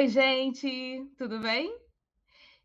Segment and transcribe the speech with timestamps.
[0.00, 1.78] Oi, gente, tudo bem?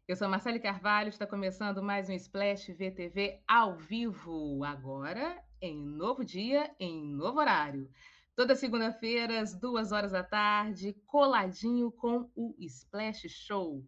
[0.08, 6.24] Eu sou Marcele Carvalho, está começando mais um Splash VTV ao vivo, agora em novo
[6.24, 7.90] dia, em novo horário.
[8.38, 13.84] Toda segunda-feira, às duas horas da tarde, coladinho com o Splash Show.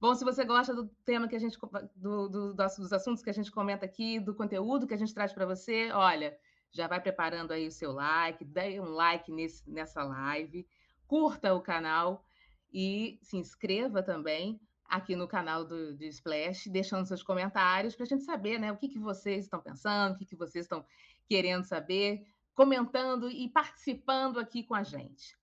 [0.00, 1.58] Bom, se você gosta do tema que a gente
[1.94, 5.30] do, do, dos assuntos que a gente comenta aqui, do conteúdo que a gente traz
[5.30, 6.34] para você, olha,
[6.70, 10.66] já vai preparando aí o seu like, dê um like nesse, nessa live,
[11.06, 12.24] curta o canal
[12.72, 18.08] e se inscreva também aqui no canal do, do Splash, deixando seus comentários para a
[18.08, 20.84] gente saber né, o que, que vocês estão pensando, o que, que vocês estão
[21.26, 25.38] querendo saber, comentando e participando aqui com a gente.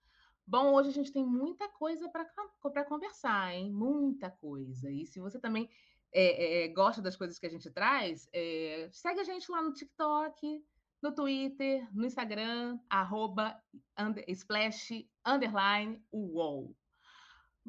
[0.46, 3.72] Bom, hoje a gente tem muita coisa para conversar, hein?
[3.72, 4.92] Muita coisa.
[4.92, 5.70] E se você também
[6.12, 9.74] é, é, gosta das coisas que a gente traz, é, segue a gente lá no
[9.74, 10.64] TikTok,
[11.02, 13.60] no Twitter, no Instagram, arroba
[13.98, 16.04] under, splash underline.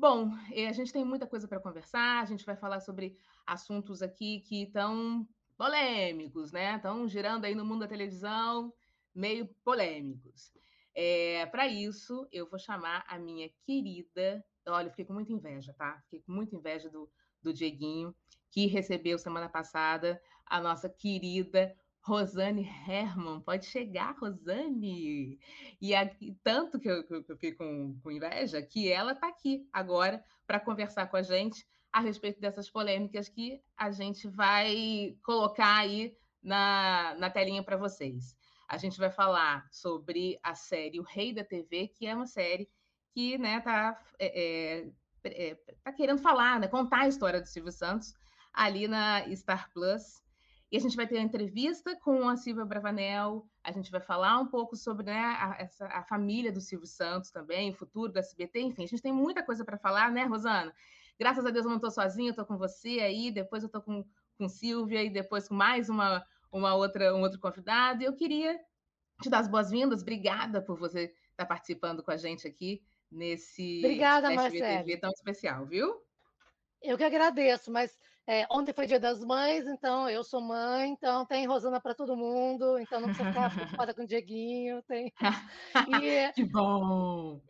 [0.00, 4.00] Bom, eh, a gente tem muita coisa para conversar, a gente vai falar sobre assuntos
[4.00, 6.76] aqui que estão polêmicos, né?
[6.76, 8.72] Estão girando aí no mundo da televisão,
[9.14, 10.54] meio polêmicos.
[10.94, 14.42] É, para isso, eu vou chamar a minha querida.
[14.68, 16.00] Olha, eu fiquei com muita inveja, tá?
[16.04, 17.06] Fiquei com muita inveja do,
[17.42, 18.16] do Dieguinho,
[18.50, 25.38] que recebeu semana passada a nossa querida Rosane Herman, pode chegar, Rosane!
[25.80, 25.92] E
[26.42, 30.58] tanto que eu, que eu fiquei com, com, inveja, que ela está aqui agora para
[30.58, 37.14] conversar com a gente a respeito dessas polêmicas que a gente vai colocar aí na,
[37.18, 38.34] na telinha para vocês.
[38.68, 42.68] A gente vai falar sobre a série O Rei da TV, que é uma série
[43.12, 44.86] que está né, tá, é,
[45.24, 48.14] é, é, tá querendo falar, né, contar a história do Silvio Santos
[48.52, 50.22] ali na Star Plus.
[50.70, 54.38] E a gente vai ter a entrevista com a Silvia Bravanel, a gente vai falar
[54.38, 58.18] um pouco sobre né, a, essa, a família do Silvio Santos também, o futuro do
[58.18, 60.72] SBT, enfim, a gente tem muita coisa para falar, né, Rosana?
[61.18, 63.82] Graças a Deus eu não estou sozinha, eu estou com você aí, depois eu estou
[63.82, 64.04] com,
[64.38, 68.02] com Silvia e depois com mais uma, uma outra, um outro convidado.
[68.02, 68.58] E eu queria
[69.20, 73.80] te dar as boas-vindas, obrigada por você estar tá participando com a gente aqui nesse
[73.84, 76.00] Obrigada, SBTV tão especial, viu?
[76.80, 77.98] Eu que agradeço, mas
[78.30, 82.16] é, ontem foi Dia das Mães, então eu sou mãe, então tem Rosana para todo
[82.16, 84.80] mundo, então não precisa ficar preocupada com o Dieguinho.
[84.84, 85.12] Tem...
[86.00, 87.40] E, que bom!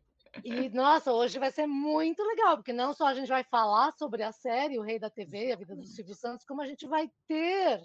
[0.43, 4.23] E, nossa, hoje vai ser muito legal, porque não só a gente vai falar sobre
[4.23, 7.11] a série O Rei da TV, a vida do Silvio Santos, como a gente vai
[7.29, 7.83] ter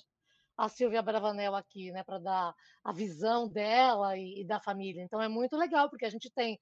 [0.57, 5.03] a Silvia Bravanel aqui, né, para dar a visão dela e, e, da família.
[5.03, 6.57] Então é muito legal, porque a gente tem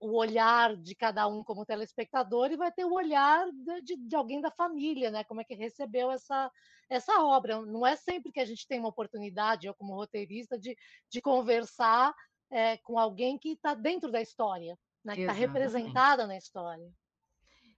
[0.00, 3.46] o olhar de cada um como telespectador e vai ter o olhar
[3.82, 5.24] de, de, alguém da família, né?
[5.24, 6.50] Como é que recebeu essa,
[6.88, 7.60] essa obra.
[7.62, 10.76] Não é sempre que a gente tem uma oportunidade, eu como roteirista, de,
[11.10, 12.14] de conversar
[12.50, 15.14] é, com alguém que está dentro da história, né?
[15.14, 16.90] que está representada na história.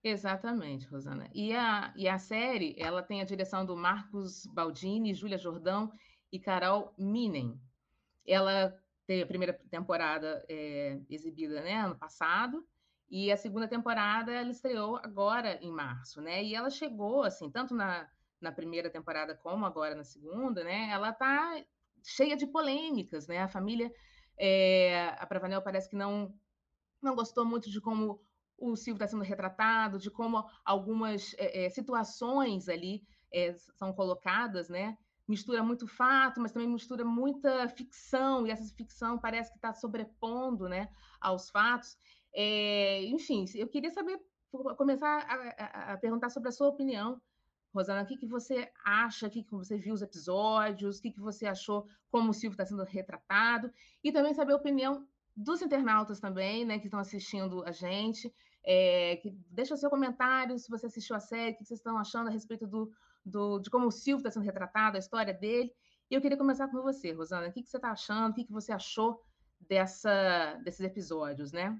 [0.02, 1.30] Exatamente, Rosana.
[1.32, 5.90] E a, e a série, ela tem a direção do Marcos Baldini, Júlia Jordão
[6.30, 7.58] e Carol Minen.
[8.26, 12.66] Ela teve a primeira temporada é, exibida né, ano passado,
[13.10, 16.42] e a segunda temporada ela estreou agora em março, né?
[16.42, 18.08] E ela chegou, assim, tanto na,
[18.40, 20.88] na primeira temporada como agora na segunda, né?
[20.90, 21.62] Ela tá
[22.02, 23.38] cheia de polêmicas, né?
[23.38, 23.92] A família,
[24.38, 26.34] é, a Pravanel parece que não,
[27.02, 28.20] não gostou muito de como
[28.58, 34.68] o Silvio está sendo retratado, de como algumas é, é, situações ali é, são colocadas,
[34.68, 34.96] né?
[35.26, 40.68] Mistura muito fato, mas também mistura muita ficção, e essa ficção parece que está sobrepondo
[40.68, 40.88] né,
[41.20, 41.96] aos fatos.
[42.34, 44.20] É, enfim, eu queria saber,
[44.76, 47.20] começar a, a, a, perguntar sobre a sua opinião,
[47.74, 51.10] Rosana, o que, que você acha, o que, que você viu os episódios, o que,
[51.10, 53.70] que você achou como o Silvio está sendo retratado,
[54.02, 55.06] e também saber a opinião
[55.36, 58.32] dos internautas também, né, que estão assistindo a gente.
[58.66, 61.98] É, que deixa o seu comentário se você assistiu a série, o que vocês estão
[61.98, 62.90] achando a respeito do,
[63.24, 65.72] do, de como o Silvio está sendo retratado, a história dele.
[66.10, 67.48] E eu queria começar com você, Rosana.
[67.48, 68.32] O que, que você está achando?
[68.32, 69.22] O que, que você achou
[69.60, 71.78] dessa, desses episódios, né?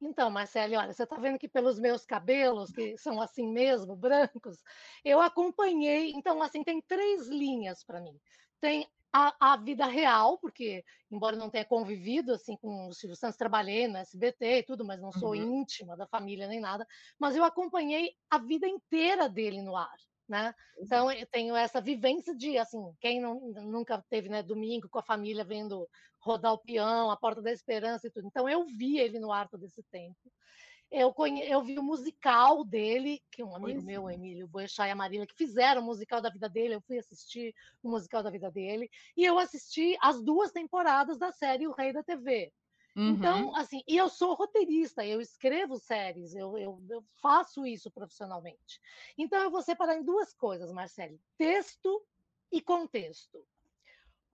[0.00, 4.62] Então, Marcele, olha, você está vendo que pelos meus cabelos, que são assim mesmo, brancos,
[5.04, 6.12] eu acompanhei.
[6.12, 8.18] Então, assim, tem três linhas para mim.
[8.60, 13.36] Tem a, a, vida real, porque, embora não tenha convivido assim com o Silvio Santos,
[13.36, 15.60] trabalhei no SBT e tudo, mas não sou uhum.
[15.60, 16.86] íntima da família nem nada,
[17.18, 19.96] mas eu acompanhei a vida inteira dele no ar
[20.30, 20.54] né?
[20.78, 25.02] Então eu tenho essa vivência de assim, quem não, nunca teve, né, domingo com a
[25.02, 25.88] família vendo
[26.20, 28.28] rodar o peão, a Porta da Esperança e tudo.
[28.28, 30.16] Então eu vi ele no ar todo esse tempo.
[30.90, 31.42] Eu, conhe...
[31.48, 34.14] eu vi o musical dele, que um amigo pois meu, é.
[34.14, 37.54] Emílio Boechat e a Marília, que fizeram o musical da vida dele, eu fui assistir
[37.82, 41.92] o musical da vida dele, e eu assisti as duas temporadas da série O Rei
[41.92, 42.52] da TV.
[42.96, 43.14] Então, uhum.
[43.14, 48.80] Então, assim, e eu sou roteirista, eu escrevo séries, eu, eu, eu, faço isso profissionalmente.
[49.16, 52.04] Então, eu vou separar em duas coisas, Marcele: texto
[52.50, 53.46] e contexto.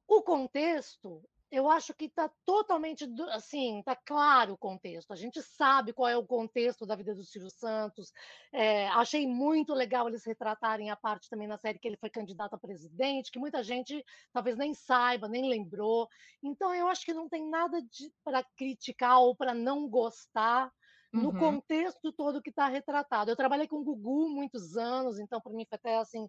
[0.09, 1.23] O contexto
[1.57, 5.11] eu acho que está totalmente assim, está claro o contexto.
[5.11, 8.13] A gente sabe qual é o contexto da vida do Silvio Santos.
[8.53, 12.53] É, achei muito legal eles retratarem a parte também na série que ele foi candidato
[12.53, 14.05] a presidente, que muita gente
[14.35, 16.07] talvez nem saiba, nem lembrou.
[16.43, 17.81] Então eu acho que não tem nada
[18.23, 20.71] para criticar ou para não gostar
[21.13, 21.39] no uhum.
[21.39, 23.31] contexto todo que está retratado.
[23.31, 26.29] Eu trabalhei com o Gugu muitos anos, então para mim foi até assim,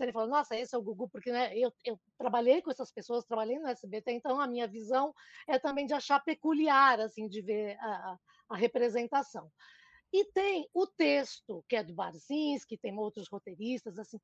[0.00, 3.24] ele falou, nossa, esse é o Gugu, porque né, eu, eu trabalhei com essas pessoas,
[3.24, 5.14] trabalhei no SBT, então a minha visão
[5.46, 8.18] é também de achar peculiar, assim, de ver a,
[8.50, 9.50] a representação.
[10.12, 14.18] E tem o texto, que é do Barzinski, tem outros roteiristas, assim,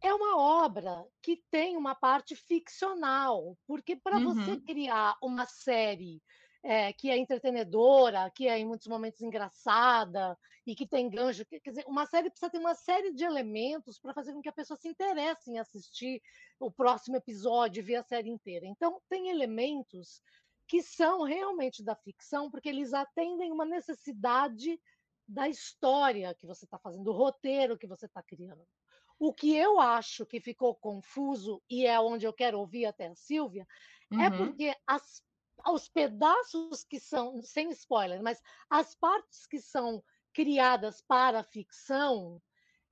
[0.00, 4.34] é uma obra que tem uma parte ficcional, porque para uhum.
[4.34, 6.22] você criar uma série
[6.62, 11.44] é, que é entretenedora, que é em muitos momentos engraçada e que tem gancho.
[11.46, 14.52] Quer dizer, uma série precisa ter uma série de elementos para fazer com que a
[14.52, 16.20] pessoa se interesse em assistir
[16.60, 18.66] o próximo episódio, ver a série inteira.
[18.66, 20.20] Então, tem elementos
[20.66, 24.78] que são realmente da ficção, porque eles atendem uma necessidade
[25.26, 28.62] da história que você está fazendo, do roteiro que você está criando.
[29.18, 33.14] O que eu acho que ficou confuso, e é onde eu quero ouvir até a
[33.14, 33.66] Silvia,
[34.12, 34.22] é uhum.
[34.22, 35.22] é porque as
[35.66, 38.40] os pedaços que são, sem spoiler, mas
[38.70, 40.02] as partes que são
[40.32, 42.40] criadas para a ficção,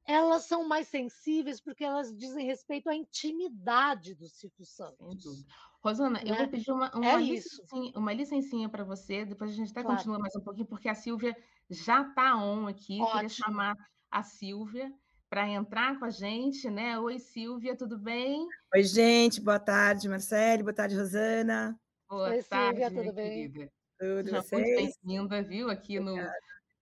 [0.06, 5.44] elas são mais sensíveis porque elas dizem respeito à intimidade do Silvio Santos.
[5.80, 6.30] Rosana, né?
[6.30, 9.82] eu vou pedir uma, uma, é licencinha, uma licencinha para você, depois a gente até
[9.82, 9.96] claro.
[9.96, 11.36] continua mais um pouquinho, porque a Silvia
[11.70, 13.00] já está on aqui.
[13.00, 13.12] Ótimo.
[13.12, 13.76] Queria chamar
[14.10, 14.92] a Silvia
[15.28, 16.98] para entrar com a gente, né?
[16.98, 18.46] Oi, Silvia, tudo bem?
[18.74, 21.78] Oi, gente, boa tarde, Marcele, boa tarde, Rosana.
[22.08, 23.50] Boa Oi, tarde, Silvia, tudo bem?
[23.50, 23.72] Querida.
[23.98, 24.96] Tudo, Seja vocês?
[25.02, 26.14] muito bem-vinda, viu, aqui no,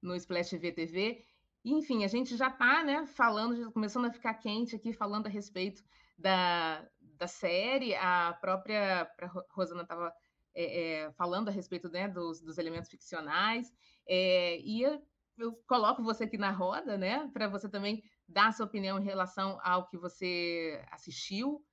[0.02, 1.24] no Splash VTV.
[1.64, 5.30] Enfim, a gente já está né, falando, já começando a ficar quente aqui, falando a
[5.30, 5.82] respeito
[6.18, 7.94] da, da série.
[7.94, 10.12] A própria a Rosana estava
[10.54, 13.72] é, é, falando a respeito né, dos, dos elementos ficcionais.
[14.06, 15.02] É, e eu,
[15.38, 19.04] eu coloco você aqui na roda, né, para você também dar a sua opinião em
[19.04, 21.64] relação ao que você assistiu.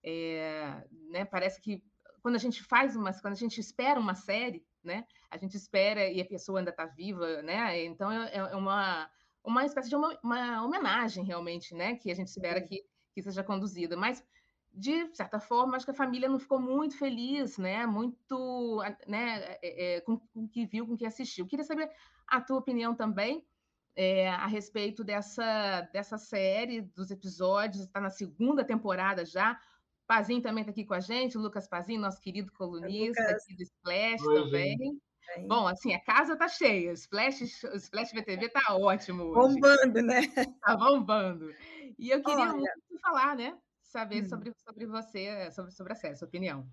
[0.00, 1.82] É, né, parece que
[2.22, 5.06] quando a gente faz uma, quando a gente espera uma série, né?
[5.30, 7.84] A gente espera e a pessoa ainda está viva, né?
[7.84, 9.10] Então é, é, uma
[9.42, 11.96] uma espécie de uma, uma, homenagem realmente, né?
[11.96, 12.84] Que a gente espera que,
[13.14, 14.24] que seja conduzida, mas
[14.72, 17.86] de certa forma acho que a família não ficou muito feliz, né?
[17.86, 19.56] Muito, né?
[19.62, 21.46] É, é, com, com o que viu, com o que assistiu.
[21.46, 21.90] Queria saber
[22.26, 23.44] a tua opinião também.
[23.96, 29.60] É, a respeito dessa, dessa série, dos episódios, está na segunda temporada já.
[30.10, 33.62] Pazinho também está aqui com a gente, o Lucas Pazinho, nosso querido colunista aqui do
[33.62, 34.76] Splash Oi, também.
[34.76, 35.46] Gente.
[35.46, 37.42] Bom, assim, a casa está cheia, o Splash,
[37.72, 39.54] o Splash VTV está ótimo hoje.
[39.54, 40.22] Bombando, né?
[40.22, 41.54] Está bombando.
[41.96, 43.56] E eu queria Olha, muito falar, né?
[43.84, 44.28] Saber hum.
[44.28, 46.68] sobre, sobre você, sobre, sobre a série, sua opinião.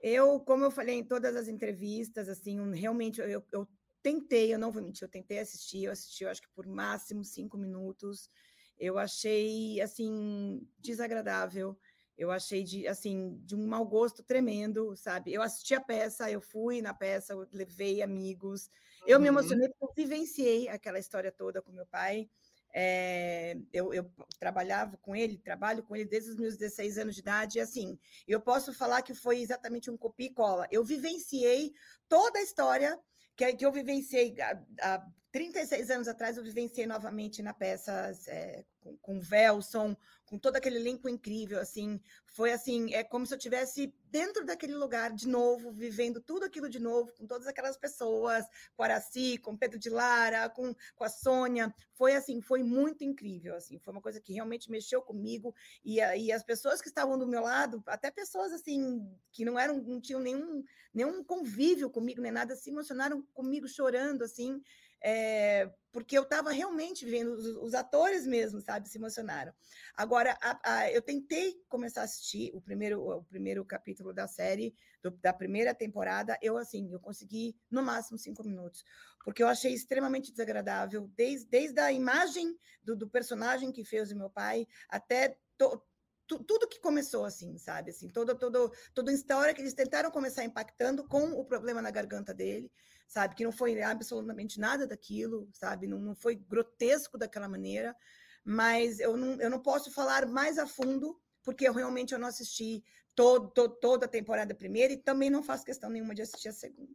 [0.00, 3.68] Eu, como eu falei em todas as entrevistas, assim, realmente eu, eu
[4.02, 7.22] tentei, eu não vou mentir, eu tentei assistir, eu assisti, eu acho que por máximo
[7.22, 8.28] cinco minutos.
[8.76, 11.78] Eu achei, assim, desagradável
[12.16, 15.32] eu achei de assim de um mau gosto tremendo, sabe?
[15.32, 18.66] Eu assisti a peça, eu fui na peça, eu levei amigos,
[19.02, 19.08] uhum.
[19.08, 19.38] eu me uhum.
[19.38, 22.28] emocionei porque eu vivenciei aquela história toda com meu pai.
[22.76, 24.10] É, eu, eu,
[24.40, 27.96] trabalhava com ele, trabalho com ele desde os meus 16 anos de idade, e assim,
[28.26, 30.66] eu posso falar que foi exatamente um copia e cola.
[30.72, 31.72] Eu vivenciei
[32.08, 32.98] toda a história
[33.36, 38.64] que, que eu vivenciei há, há 36 anos atrás, eu vivenciei novamente na peça é,
[38.78, 43.38] com, com Velson, com todo aquele elenco incrível, assim, foi assim, é como se eu
[43.38, 48.44] tivesse dentro daquele lugar de novo, vivendo tudo aquilo de novo, com todas aquelas pessoas,
[48.76, 53.56] com Araci, com Pedro de Lara, com, com a Sônia, foi assim, foi muito incrível,
[53.56, 57.26] assim, foi uma coisa que realmente mexeu comigo, e, e as pessoas que estavam do
[57.26, 60.62] meu lado, até pessoas, assim, que não eram, não tinham nenhum,
[60.92, 64.62] nenhum convívio comigo, nem nada, se emocionaram comigo chorando, assim,
[65.06, 69.52] é, porque eu estava realmente vendo os, os, atores mesmo, sabe, se emocionaram.
[69.94, 74.74] Agora, a, a, eu tentei começar a assistir o primeiro, o primeiro capítulo da série,
[75.02, 78.82] do, da primeira temporada, eu, assim, eu consegui no máximo cinco minutos,
[79.22, 84.16] porque eu achei extremamente desagradável, desde, desde a imagem do, do personagem que fez o
[84.16, 85.82] meu pai, até to,
[86.26, 87.90] tudo que começou assim, sabe?
[87.90, 91.90] Assim, todo, todo, toda a história que eles tentaram começar impactando com o problema na
[91.90, 92.72] garganta dele
[93.06, 93.34] sabe?
[93.34, 95.86] Que não foi absolutamente nada daquilo, sabe?
[95.86, 97.96] Não, não foi grotesco daquela maneira,
[98.44, 102.28] mas eu não, eu não posso falar mais a fundo, porque eu realmente eu não
[102.28, 102.84] assisti
[103.14, 106.52] todo, todo, toda a temporada primeira e também não faço questão nenhuma de assistir a
[106.52, 106.92] segunda.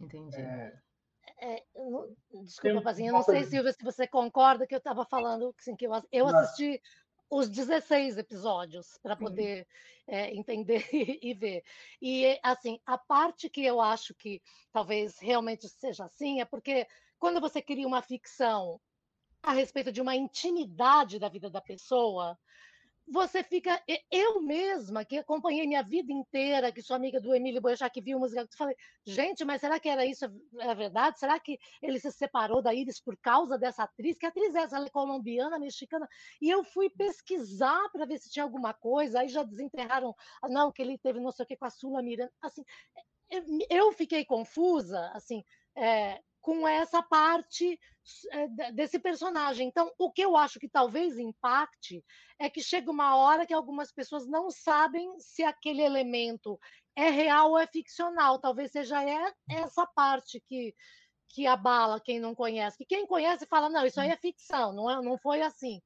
[0.00, 0.36] Entendi.
[0.36, 0.72] É...
[1.40, 1.64] É,
[2.44, 5.86] desculpa, Pazinha, eu não sei, Silvia, se você concorda que eu estava falando assim, que
[5.86, 6.80] eu, eu assisti
[7.30, 9.66] os 16 episódios para poder
[10.06, 11.64] é, entender e, ver.
[12.00, 16.86] E, assim, a parte que eu acho que talvez realmente seja assim é porque
[17.18, 18.80] quando você cria uma ficção
[19.42, 22.38] a respeito de uma intimidade da vida da pessoa,
[23.06, 23.82] você fica.
[24.10, 28.18] Eu mesma, que acompanhei minha vida inteira, que sou amiga do Emílio Boechat, que viu
[28.18, 30.24] música, falei, gente, mas será que era isso?
[30.58, 31.18] É verdade?
[31.18, 34.18] Será que ele se separou da Iris por causa dessa atriz?
[34.18, 34.76] Que atriz é essa?
[34.76, 36.08] Ela é colombiana, mexicana?
[36.40, 40.72] E eu fui pesquisar para ver se tinha alguma coisa, aí já desenterraram, ah, não,
[40.72, 42.32] que ele teve não sei o que com a Sula Miranda.
[42.40, 42.64] Assim,
[43.70, 45.44] eu fiquei confusa, assim,
[45.76, 47.78] é, com essa parte
[48.74, 49.68] desse personagem.
[49.68, 52.04] Então, o que eu acho que talvez impacte
[52.38, 56.58] é que chega uma hora que algumas pessoas não sabem se aquele elemento
[56.96, 58.38] é real ou é ficcional.
[58.38, 58.98] Talvez seja
[59.48, 60.74] essa parte que,
[61.30, 62.78] que abala quem não conhece.
[62.78, 65.80] Que quem conhece fala, não, isso aí é ficção, não, é, não foi assim.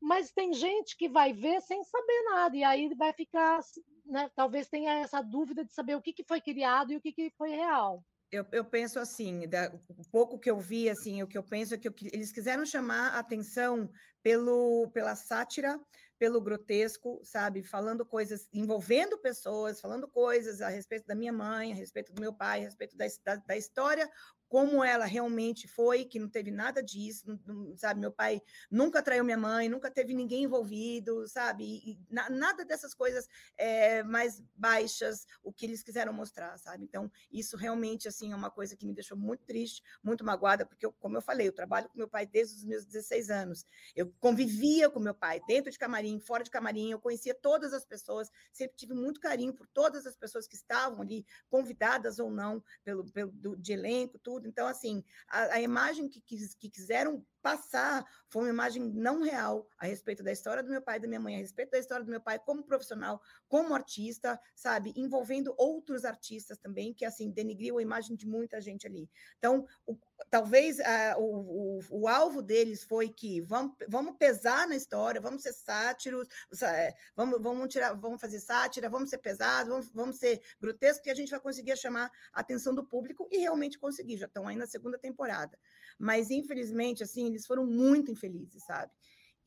[0.00, 3.60] Mas tem gente que vai ver sem saber nada, e aí vai ficar,
[4.04, 7.12] né, talvez tenha essa dúvida de saber o que, que foi criado e o que,
[7.12, 8.02] que foi real
[8.32, 11.74] eu, eu penso assim, da, o pouco que eu vi, assim, o que eu penso
[11.74, 13.90] é que eu, eles quiseram chamar a atenção
[14.22, 15.78] pelo, pela sátira,
[16.18, 17.62] pelo grotesco, sabe?
[17.62, 22.32] Falando coisas, envolvendo pessoas, falando coisas a respeito da minha mãe, a respeito do meu
[22.32, 24.10] pai, a respeito da, da, da história
[24.52, 27.98] como ela realmente foi, que não teve nada disso, não, sabe?
[27.98, 31.64] Meu pai nunca traiu minha mãe, nunca teve ninguém envolvido, sabe?
[31.64, 36.84] E, na, nada dessas coisas é, mais baixas, o que eles quiseram mostrar, sabe?
[36.84, 40.84] Então, isso realmente, assim, é uma coisa que me deixou muito triste, muito magoada, porque,
[40.84, 43.64] eu, como eu falei, eu trabalho com meu pai desde os meus 16 anos.
[43.96, 47.86] Eu convivia com meu pai, dentro de camarim, fora de camarim, eu conhecia todas as
[47.86, 52.62] pessoas, sempre tive muito carinho por todas as pessoas que estavam ali, convidadas ou não,
[52.84, 54.48] pelo, pelo do, de elenco, tudo tudo.
[54.48, 59.66] Então, assim, a, a imagem que, que, que quiseram passar foi uma imagem não real
[59.78, 62.04] a respeito da história do meu pai e da minha mãe, a respeito da história
[62.04, 67.78] do meu pai como profissional, como artista, sabe, envolvendo outros artistas também, que assim denigriu
[67.78, 69.08] a imagem de muita gente ali.
[69.38, 69.96] Então, o,
[70.30, 75.42] talvez uh, o, o, o, alvo deles foi que vamos, vamos pesar na história, vamos
[75.42, 76.26] ser sátiros,
[76.62, 81.10] é, vamos, vamos, tirar, vamos fazer sátira, vamos ser pesados, vamos, vamos ser grotescos, que
[81.10, 84.56] a gente vai conseguir chamar a atenção do público e realmente conseguir, já estão aí
[84.56, 85.58] na segunda temporada.
[85.98, 88.92] Mas, infelizmente, assim, eles foram muito infelizes, sabe?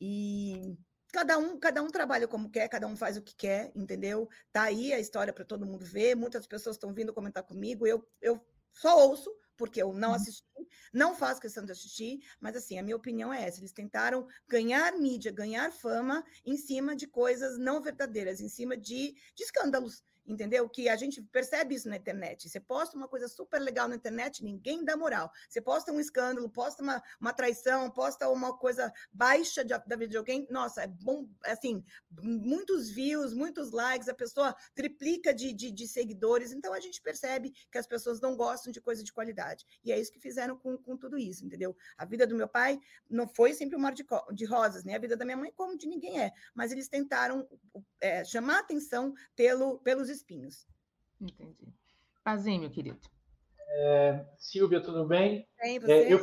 [0.00, 0.76] E
[1.12, 4.28] cada um, cada um trabalha como quer, cada um faz o que quer, entendeu?
[4.52, 6.14] Tá aí a história para todo mundo ver.
[6.14, 7.86] Muitas pessoas estão vindo comentar comigo.
[7.86, 10.14] Eu, eu só ouço, porque eu não uhum.
[10.14, 10.44] assisti,
[10.92, 14.92] não faço questão de assistir, mas assim, a minha opinião é essa: eles tentaram ganhar
[14.92, 20.68] mídia, ganhar fama em cima de coisas não verdadeiras, em cima de, de escândalos entendeu?
[20.68, 22.48] Que a gente percebe isso na internet.
[22.48, 25.30] Você posta uma coisa super legal na internet, ninguém dá moral.
[25.48, 30.08] Você posta um escândalo, posta uma, uma traição, posta uma coisa baixa de, da vida
[30.08, 31.84] de alguém, nossa, é bom, assim,
[32.22, 37.52] muitos views, muitos likes, a pessoa triplica de, de, de, seguidores, então a gente percebe
[37.70, 39.64] que as pessoas não gostam de coisa de qualidade.
[39.84, 41.76] E é isso que fizeram com, com tudo isso, entendeu?
[41.96, 42.78] A vida do meu pai
[43.08, 44.98] não foi sempre um mar de, de rosas, nem né?
[44.98, 47.48] a vida da minha mãe como de ninguém é, mas eles tentaram
[48.00, 50.66] é, chamar atenção pelo, pelos espinhos.
[51.20, 51.72] Entendi.
[52.24, 52.98] Pazinho, meu querido.
[53.68, 55.46] É, Silvia, tudo bem?
[55.60, 55.92] Bem, você?
[55.92, 56.18] É, eu,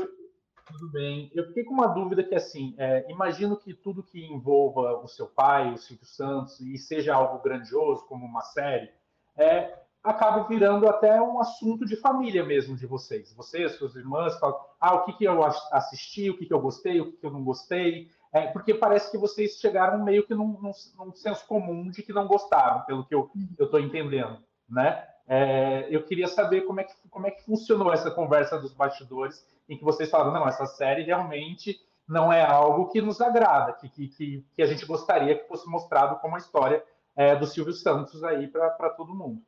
[0.67, 1.31] tudo bem.
[1.33, 5.27] Eu fiquei com uma dúvida que, assim, é, imagino que tudo que envolva o seu
[5.27, 8.89] pai, o Silvio Santos, e seja algo grandioso, como uma série,
[9.35, 13.33] é, acabe virando até um assunto de família mesmo de vocês.
[13.33, 16.99] Vocês, suas irmãs, falam, ah, o que, que eu assisti, o que, que eu gostei,
[16.99, 18.09] o que, que eu não gostei.
[18.33, 22.11] É, porque parece que vocês chegaram meio que num, num, num, senso comum de que
[22.11, 25.07] não gostaram, pelo que eu estou entendendo, né?
[25.27, 29.45] É, eu queria saber como é, que, como é que funcionou essa conversa dos bastidores,
[29.69, 33.87] em que vocês falaram, não, essa série realmente não é algo que nos agrada, que,
[33.87, 36.83] que, que a gente gostaria que fosse mostrado como a história
[37.15, 39.41] é, do Silvio Santos aí para todo mundo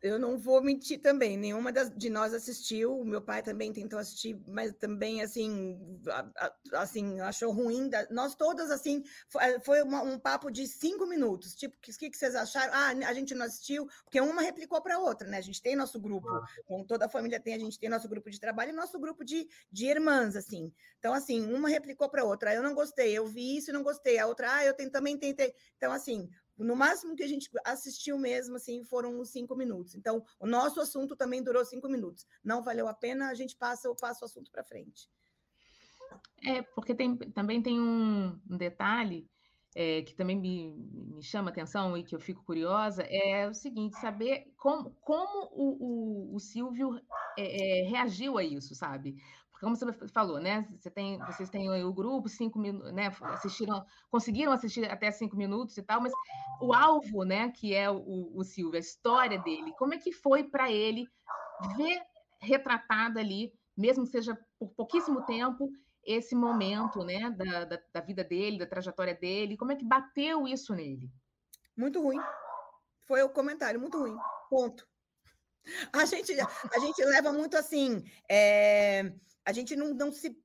[0.00, 3.98] eu não vou mentir também, nenhuma das, de nós assistiu, o meu pai também tentou
[3.98, 5.76] assistir, mas também, assim,
[6.72, 7.88] assim achou ruim.
[7.88, 9.02] Da, nós todas, assim,
[9.62, 12.72] foi, uma, um papo de cinco minutos, tipo, o que, que, vocês acharam?
[12.72, 15.38] Ah, a gente não assistiu, porque uma replicou para a outra, né?
[15.38, 16.28] A gente tem nosso grupo,
[16.66, 19.24] como toda a família tem, a gente tem nosso grupo de trabalho e nosso grupo
[19.24, 20.72] de, de irmãs, assim.
[21.00, 23.72] Então, assim, uma replicou para a outra, ah, eu não gostei, eu vi isso e
[23.72, 25.52] não gostei, a outra, ah, eu tem, também tentei.
[25.76, 26.28] Então, assim,
[26.58, 29.94] no máximo que a gente assistiu mesmo, assim, foram uns cinco minutos.
[29.94, 32.26] Então, o nosso assunto também durou cinco minutos.
[32.42, 35.08] Não valeu a pena, a gente passa, passa o assunto para frente.
[36.44, 39.28] É, porque tem, também tem um, um detalhe
[39.74, 43.96] é, que também me, me chama atenção e que eu fico curiosa é o seguinte:
[44.00, 47.00] saber como, como o, o, o Silvio
[47.38, 49.16] é, é, reagiu a isso, sabe?
[49.60, 50.68] Como você falou, né?
[50.78, 53.12] Você tem, vocês têm o grupo, cinco minutos, né?
[53.22, 56.12] Assistiram, conseguiram assistir até cinco minutos e tal, mas
[56.60, 57.50] o alvo, né?
[57.50, 61.08] Que é o, o Silvio, a história dele, como é que foi para ele
[61.76, 62.00] ver
[62.40, 65.68] retratada ali, mesmo que seja por pouquíssimo tempo,
[66.04, 67.28] esse momento, né?
[67.30, 71.10] Da, da, da vida dele, da trajetória dele, como é que bateu isso nele?
[71.76, 72.20] Muito ruim.
[73.08, 74.16] Foi o comentário, muito ruim.
[74.48, 74.86] Ponto.
[75.92, 78.02] A gente, a gente leva muito assim.
[78.26, 79.12] É
[79.48, 80.38] a gente não, não se.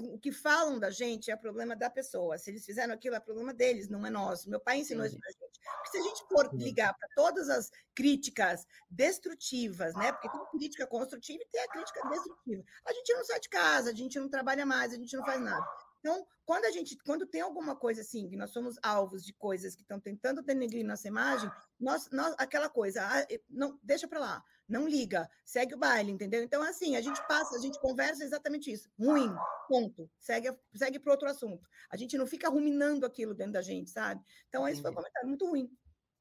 [0.00, 2.36] O que falam da gente é problema da pessoa.
[2.36, 4.50] Se eles fizeram aquilo, é problema deles, não é nosso.
[4.50, 5.60] Meu pai ensinou isso pra gente.
[5.76, 10.10] Porque se a gente for ligar para todas as críticas destrutivas, né?
[10.10, 12.64] Porque tem crítica construtiva e tem a crítica destrutiva.
[12.84, 15.40] A gente não sai de casa, a gente não trabalha mais, a gente não faz
[15.40, 15.64] nada.
[16.00, 19.76] Então, quando a gente, quando tem alguma coisa assim, que nós somos alvos de coisas
[19.76, 24.44] que estão tentando denegrir nossa imagem, nós, nós aquela coisa, ah, não, deixa para lá,
[24.68, 26.42] não liga, segue o baile, entendeu?
[26.42, 28.90] Então, assim, a gente passa, a gente conversa exatamente isso.
[28.98, 29.34] Ruim,
[29.68, 30.10] ponto.
[30.18, 31.66] Segue, segue para outro assunto.
[31.90, 34.24] A gente não fica ruminando aquilo dentro da gente, sabe?
[34.48, 35.70] Então, esse foi um comentário muito ruim.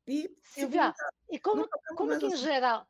[0.08, 0.94] E, Silvia,
[1.30, 2.88] e como, como que em geral,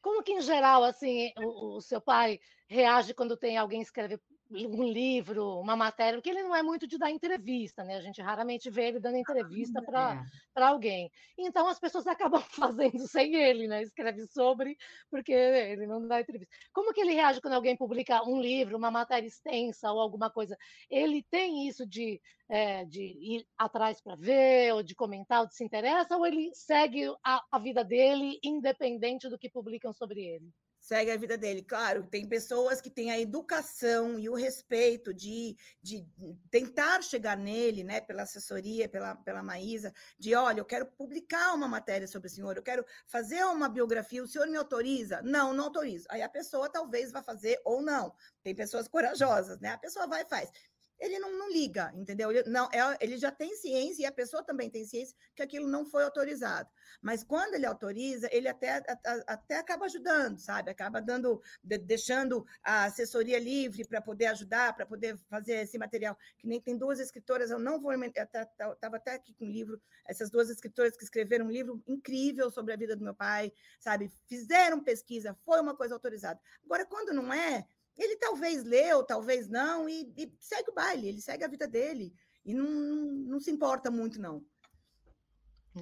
[0.00, 4.84] como que em geral, assim, o, o seu pai reage quando tem alguém escreve um
[4.84, 7.96] livro, uma matéria, porque ele não é muito de dar entrevista, né?
[7.96, 10.24] A gente raramente vê ele dando entrevista para
[10.56, 10.62] é.
[10.62, 11.10] alguém.
[11.36, 13.82] Então as pessoas acabam fazendo sem ele, né?
[13.82, 14.76] Escreve sobre,
[15.10, 16.54] porque ele não dá entrevista.
[16.72, 20.56] Como que ele reage quando alguém publica um livro, uma matéria extensa ou alguma coisa?
[20.88, 25.56] Ele tem isso de, é, de ir atrás para ver, ou de comentar, ou de
[25.56, 30.52] se interessa, ou ele segue a, a vida dele independente do que publicam sobre ele?
[30.86, 31.62] Segue a vida dele.
[31.62, 36.06] Claro, tem pessoas que têm a educação e o respeito de, de
[36.48, 41.66] tentar chegar nele, né, pela assessoria, pela, pela Maísa, de olha, eu quero publicar uma
[41.66, 45.20] matéria sobre o senhor, eu quero fazer uma biografia, o senhor me autoriza?
[45.22, 46.06] Não, não autorizo.
[46.08, 48.14] Aí a pessoa talvez vá fazer ou não.
[48.44, 49.70] Tem pessoas corajosas, né?
[49.70, 50.52] A pessoa vai e faz
[50.98, 52.30] ele não, não liga, entendeu?
[52.30, 55.68] Ele, não, é, ele já tem ciência e a pessoa também tem ciência que aquilo
[55.68, 56.68] não foi autorizado.
[57.02, 58.82] Mas quando ele autoriza, ele até,
[59.26, 60.70] até acaba ajudando, sabe?
[60.70, 66.16] Acaba dando, de, deixando a assessoria livre para poder ajudar, para poder fazer esse material.
[66.38, 67.92] Que nem tem duas escritoras, eu não vou.
[67.92, 72.72] Estava até aqui com um livro, essas duas escritoras que escreveram um livro incrível sobre
[72.72, 74.10] a vida do meu pai, sabe?
[74.26, 76.40] Fizeram pesquisa, foi uma coisa autorizada.
[76.64, 81.20] Agora, quando não é, ele talvez leu, talvez não, e, e segue o baile, ele
[81.20, 82.12] segue a vida dele.
[82.44, 84.44] E não, não se importa muito, não.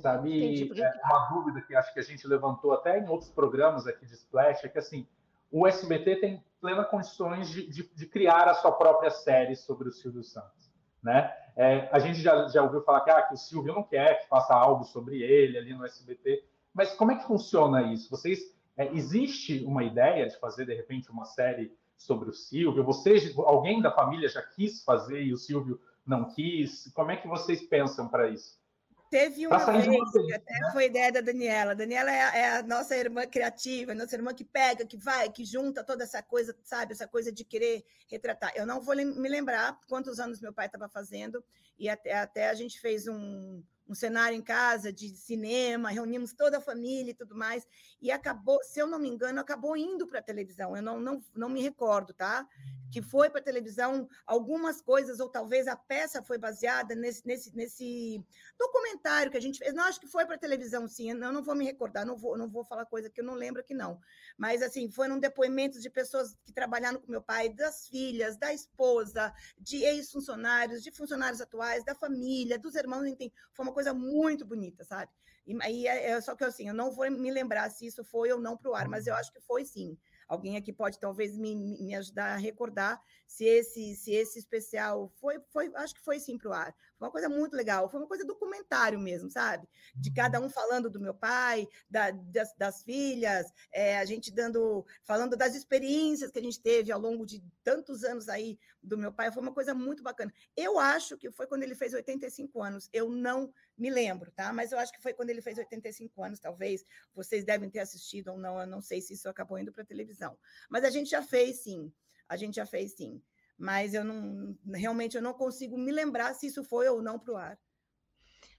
[0.00, 4.05] Sabe, é uma dúvida que acho que a gente levantou até em outros programas aqui
[4.07, 5.07] de Splash, é que assim,
[5.50, 9.92] o SBT tem plena condições de, de, de criar a sua própria série sobre o
[9.92, 10.72] Silvio Santos.
[11.03, 11.33] Né?
[11.55, 14.29] É, a gente já, já ouviu falar que, ah, que o Silvio não quer que
[14.29, 18.11] faça algo sobre ele ali no SBT, mas como é que funciona isso?
[18.11, 22.85] Vocês é, existe uma ideia de fazer de repente uma série sobre o Silvio?
[22.85, 26.90] Vocês, alguém da família já quis fazer e o Silvio não quis?
[26.95, 28.62] Como é que vocês pensam para isso?
[29.11, 29.87] Teve uma vez,
[30.35, 30.71] até né?
[30.73, 31.75] foi ideia da Daniela.
[31.75, 35.45] Daniela é a, é a, nossa irmã criativa, nossa irmã que pega, que vai, que
[35.45, 36.93] junta toda essa coisa, sabe?
[36.93, 38.53] Essa coisa de querer retratar.
[38.57, 41.45] Eu não vou me lembrar quantos anos meu pai estava fazendo,
[41.79, 46.59] e até, até a gente fez um, um cenário em casa de cinema, reunimos toda
[46.59, 47.66] a família e tudo mais,
[48.01, 50.77] e acabou, se eu não me engano, acabou indo para a televisão.
[50.77, 52.47] Eu não, não, não me recordo, tá?
[52.90, 57.55] Que foi para a televisão algumas coisas, ou talvez a peça foi baseada nesse, nesse,
[57.55, 58.25] nesse
[58.59, 59.75] documentário que a gente fez.
[59.75, 61.11] Não, acho que foi para a televisão, sim.
[61.11, 63.64] Eu não vou me recordar, não vou, não vou falar coisa que eu não lembro
[63.64, 64.01] que não.
[64.38, 69.33] Mas, assim, foram depoimentos de pessoas que trabalharam com meu pai, das filhas, da esposa,
[69.59, 73.31] de ex-funcionários, de funcionários atuais, da família, dos irmãos, enfim.
[73.53, 75.11] Foi uma coisa muito bonita, sabe?
[75.47, 78.33] E aí é, é, só que assim, eu não vou me lembrar se isso foi
[78.33, 79.99] ou não para o ar, mas eu acho que foi sim.
[80.27, 85.39] Alguém aqui pode talvez me, me ajudar a recordar se esse, se esse especial foi,
[85.53, 86.75] foi, acho que foi sim para o ar.
[86.99, 89.69] Foi uma coisa muito legal, foi uma coisa documentário mesmo, sabe?
[89.95, 94.87] De cada um falando do meu pai, da, das, das filhas, é, a gente dando,
[95.03, 99.13] falando das experiências que a gente teve ao longo de tantos anos aí do meu
[99.13, 100.33] pai, foi uma coisa muito bacana.
[100.57, 104.53] Eu acho que foi quando ele fez 85 anos, eu não me lembro, tá?
[104.53, 106.85] Mas eu acho que foi quando ele fez 85 anos, talvez.
[107.15, 110.39] Vocês devem ter assistido ou não, eu não sei se isso acabou indo para televisão.
[110.69, 111.93] Mas a gente já fez, sim.
[112.29, 113.21] A gente já fez, sim.
[113.59, 117.33] Mas eu não, realmente eu não consigo me lembrar se isso foi ou não para
[117.33, 117.59] o ar.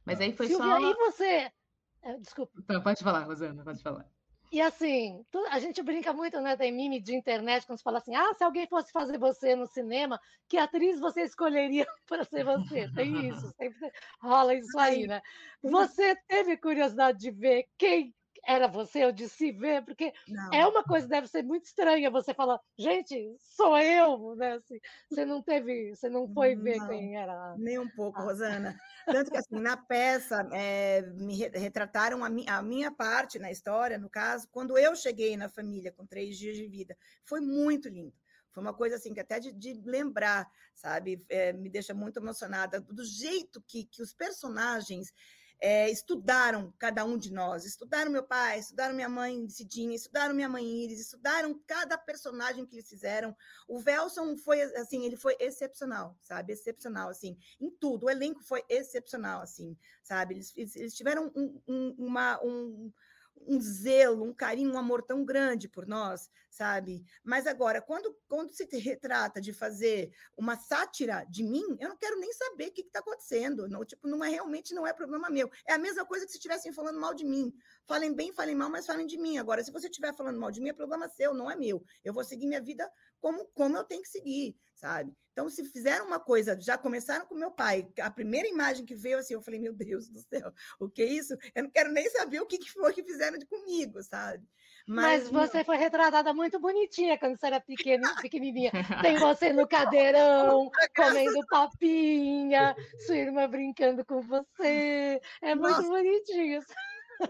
[0.05, 0.75] Mas aí foi Silvia, só.
[0.75, 1.51] aí você.
[2.01, 2.53] É, desculpa.
[2.59, 4.07] Então, pode falar, Rosana, pode falar.
[4.51, 6.55] E assim, a gente brinca muito, né?
[6.55, 9.65] Tem mime de internet quando se fala assim: ah, se alguém fosse fazer você no
[9.65, 12.89] cinema, que atriz você escolheria para ser você?
[12.93, 15.21] Tem isso, sempre rola isso aí, né?
[15.61, 18.13] Você teve curiosidade de ver quem
[18.45, 20.53] era você ou de se ver, porque não.
[20.53, 24.53] é uma coisa deve ser muito estranha você falar, gente, sou eu, né?
[24.53, 24.79] Assim,
[25.09, 27.55] você não teve, você não foi ver não, quem era.
[27.57, 28.21] Nem um pouco.
[28.21, 28.79] Rosana.
[29.05, 33.97] Tanto que assim, na peça é, me retrataram a, mi, a minha parte na história,
[33.97, 36.95] no caso, quando eu cheguei na família com três dias de vida.
[37.23, 38.13] Foi muito lindo.
[38.51, 42.79] Foi uma coisa assim que até de, de lembrar, sabe, é, me deixa muito emocionada
[42.79, 45.13] do jeito que, que os personagens
[45.59, 50.49] é, estudaram cada um de nós, estudaram meu pai, estudaram minha mãe Cidinha, estudaram minha
[50.49, 53.35] mãe Iris, estudaram cada personagem que eles fizeram.
[53.67, 56.53] O Velson foi assim, ele foi excepcional, sabe?
[56.53, 58.05] Excepcional, assim, em tudo.
[58.05, 60.35] O elenco foi excepcional, assim, sabe?
[60.35, 62.91] Eles, eles tiveram um, um, uma, um,
[63.47, 67.05] um zelo, um carinho, um amor tão grande por nós, sabe?
[67.23, 72.19] Mas agora, quando, quando se retrata de fazer uma sátira de mim, eu não quero
[72.19, 73.67] nem saber o que está acontecendo.
[73.67, 75.49] Não, tipo, não é realmente não é problema meu.
[75.67, 77.53] É a mesma coisa que se estivessem falando mal de mim.
[77.87, 79.37] Falem bem, falem mal, mas falem de mim.
[79.37, 81.83] Agora, se você estiver falando mal de mim, é problema seu, não é meu.
[82.03, 82.89] Eu vou seguir minha vida
[83.25, 85.11] como, como eu tenho que seguir, sabe?
[85.31, 89.17] Então, se fizeram uma coisa, já começaram com meu pai, a primeira imagem que veio
[89.17, 91.35] assim, eu falei, meu Deus do céu, o que é isso?
[91.55, 94.47] Eu não quero nem saber o que, que foi que fizeram de comigo, sabe?
[94.87, 98.71] Mas, Mas você foi retratada muito bonitinha quando você era pequena, pequenininha.
[99.01, 102.75] Tem você no cadeirão, comendo papinha,
[103.07, 105.19] sua irmã brincando com você.
[105.41, 105.87] É muito Nossa.
[105.87, 106.61] bonitinho.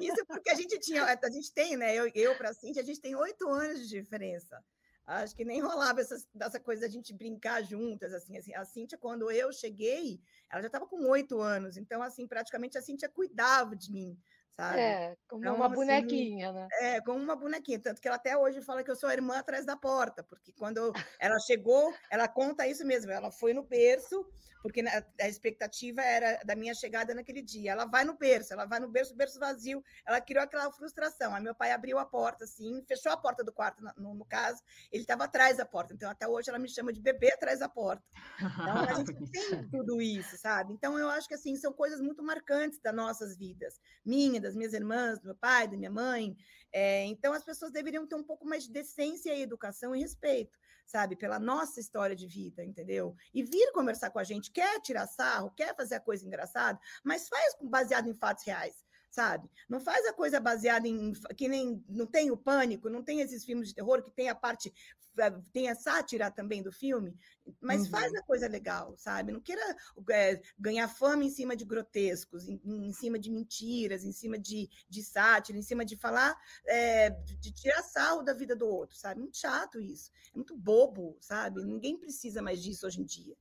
[0.01, 1.95] Isso porque a gente tinha, a gente tem, né?
[1.95, 4.61] Eu, eu para a Cintia, a gente tem oito anos de diferença.
[5.07, 6.15] Acho que nem rolava essa,
[6.59, 8.53] coisa da gente brincar juntas, assim, assim.
[8.55, 12.81] A Cíntia, quando eu cheguei, ela já estava com oito anos, então, assim, praticamente a
[12.81, 14.17] Cíntia cuidava de mim,
[14.55, 14.79] sabe?
[14.79, 16.67] É, como então, uma assim, bonequinha, né?
[16.81, 17.79] É, como uma bonequinha.
[17.79, 20.51] Tanto que ela até hoje fala que eu sou a irmã atrás da porta, porque
[20.53, 23.11] quando ela chegou, ela conta isso mesmo.
[23.11, 24.25] Ela foi no berço,
[24.65, 24.83] porque
[25.21, 27.73] a expectativa era da minha chegada naquele dia.
[27.73, 29.83] Ela vai no berço, ela vai no berço, berço vazio.
[30.03, 31.35] Ela criou aquela frustração.
[31.35, 34.63] Aí meu pai abriu a porta, assim, fechou a porta do quarto, no, no caso,
[34.91, 35.93] ele estava atrás da porta.
[35.93, 38.03] Então, até hoje, ela me chama de bebê atrás da porta.
[38.39, 40.73] Então, a gente tem tudo isso, sabe?
[40.73, 43.79] Então, eu acho que, assim, são coisas muito marcantes das nossas vidas.
[44.03, 46.37] Minha, das minhas irmãs, do meu pai, da minha mãe.
[46.71, 50.57] É, então, as pessoas deveriam ter um pouco mais de decência e educação e respeito
[50.85, 53.15] sabe, pela nossa história de vida, entendeu?
[53.33, 57.27] E vir conversar com a gente, quer tirar sarro, quer fazer a coisa engraçada, mas
[57.27, 58.84] faz baseado em fatos reais
[59.15, 59.49] sabe?
[59.69, 63.45] Não faz a coisa baseada em que nem não tem o pânico, não tem esses
[63.45, 64.73] filmes de terror que tem a parte
[65.17, 67.15] eh, tem a sátira também do filme,
[67.61, 67.91] mas uhum.
[67.91, 69.31] faz a coisa legal, sabe?
[69.31, 69.63] Não queira
[70.09, 74.69] é, ganhar fama em cima de grotescos, em, em, cima de mentiras, em cima de,
[74.89, 79.21] de sátira, em cima de falar, é, de tirar sal da vida do outro, sabe?
[79.21, 81.63] Muito chato isso, é muito bobo, sabe?
[81.63, 83.35] Ninguém precisa mais disso hoje em dia.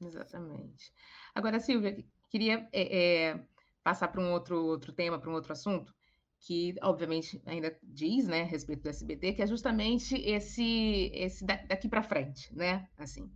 [0.00, 0.92] Exatamente.
[1.34, 3.40] Agora, Silvia, queria é,
[3.86, 5.94] passar para um outro, outro tema, para um outro assunto,
[6.40, 11.88] que obviamente ainda diz, né, a respeito do SBT, que é justamente esse, esse daqui
[11.88, 13.30] para frente, né, assim,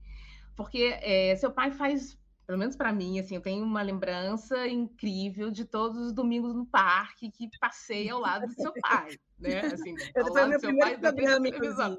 [0.57, 5.53] porque é, seu pai faz, pelo menos para mim, assim, eu tenho uma lembrança incrível
[5.53, 9.95] de todos os domingos no parque que passei ao lado do seu pai, né, assim,
[10.17, 11.97] eu ao lado do seu pai, programa.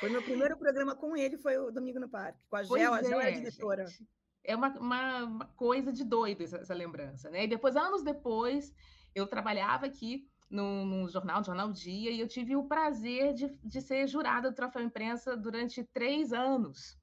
[0.00, 3.02] Foi meu primeiro programa com ele, foi o Domingo no Parque, com a Gel, a
[3.02, 3.86] Gel é, era diretora.
[3.86, 4.08] Gente
[4.44, 7.44] é uma, uma, uma coisa de doido essa, essa, lembrança, né?
[7.44, 8.74] E depois, anos depois,
[9.14, 13.48] eu trabalhava aqui no, no jornal, no Jornal Dia, e eu tive o prazer de,
[13.64, 16.98] de ser jurada do Troféu Imprensa durante três anos.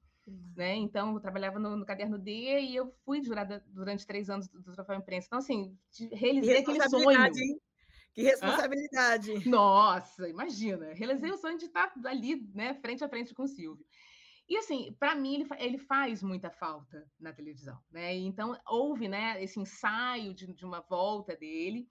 [0.56, 0.76] Né?
[0.76, 4.60] Então, eu trabalhava no, no, Caderno D e eu fui jurada durante três anos do,
[4.60, 5.26] do Troféu Imprensa.
[5.26, 5.76] Então, assim,
[6.12, 7.10] realizei aquele sonho.
[7.10, 7.60] Hein?
[8.12, 9.32] Que responsabilidade.
[9.32, 9.42] Hã?
[9.46, 10.92] Nossa, imagina.
[10.94, 13.84] Realizei o sonho de estar ali, né, frente a frente com o Silvio.
[14.50, 18.16] E assim, para mim ele, ele, faz muita falta na televisão, né?
[18.16, 21.88] Então houve, né, esse ensaio de, de uma volta dele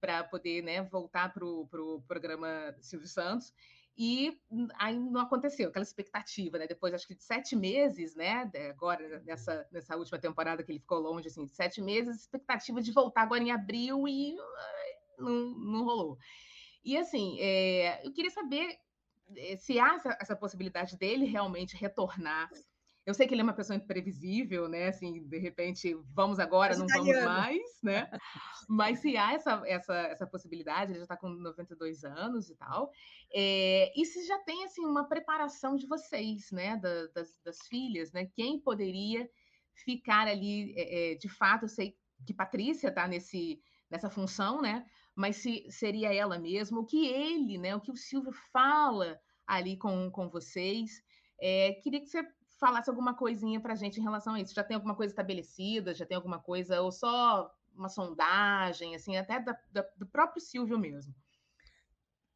[0.00, 3.54] para poder, né, voltar para o pro programa Silvio Santos.
[3.96, 4.36] E
[4.76, 6.66] aí não aconteceu, aquela expectativa, né?
[6.66, 8.50] Depois, acho que de sete meses, né?
[8.70, 13.22] Agora, nessa, nessa última temporada que ele ficou longe, assim, sete meses, expectativa de voltar
[13.22, 14.34] agora em abril e
[15.16, 16.18] não, não rolou.
[16.84, 18.78] E assim, é, eu queria saber
[19.58, 22.50] se há essa, essa, possibilidade dele realmente retornar.
[23.06, 24.88] Eu sei que ele é uma pessoa imprevisível, né?
[24.88, 28.10] Assim, de repente, vamos agora, não vamos mais, né?
[28.68, 32.90] Mas se há essa, essa, essa possibilidade, ele já está com 92 anos e tal.
[33.32, 36.76] É, e se já tem, assim, uma preparação de vocês, né?
[36.76, 38.26] Da, das, das, filhas, né?
[38.34, 39.28] Quem poderia
[39.84, 44.84] ficar ali, é, de fato, eu sei que Patrícia está nesse, nessa função, né?
[45.20, 49.76] Mas se seria ela mesma, o que ele, né, o que o Silvio fala ali
[49.76, 51.02] com, com vocês.
[51.38, 52.26] É, queria que você
[52.58, 54.54] falasse alguma coisinha para a gente em relação a isso.
[54.54, 55.94] Já tem alguma coisa estabelecida?
[55.94, 60.78] Já tem alguma coisa, ou só uma sondagem, assim, até da, da, do próprio Silvio
[60.78, 61.14] mesmo?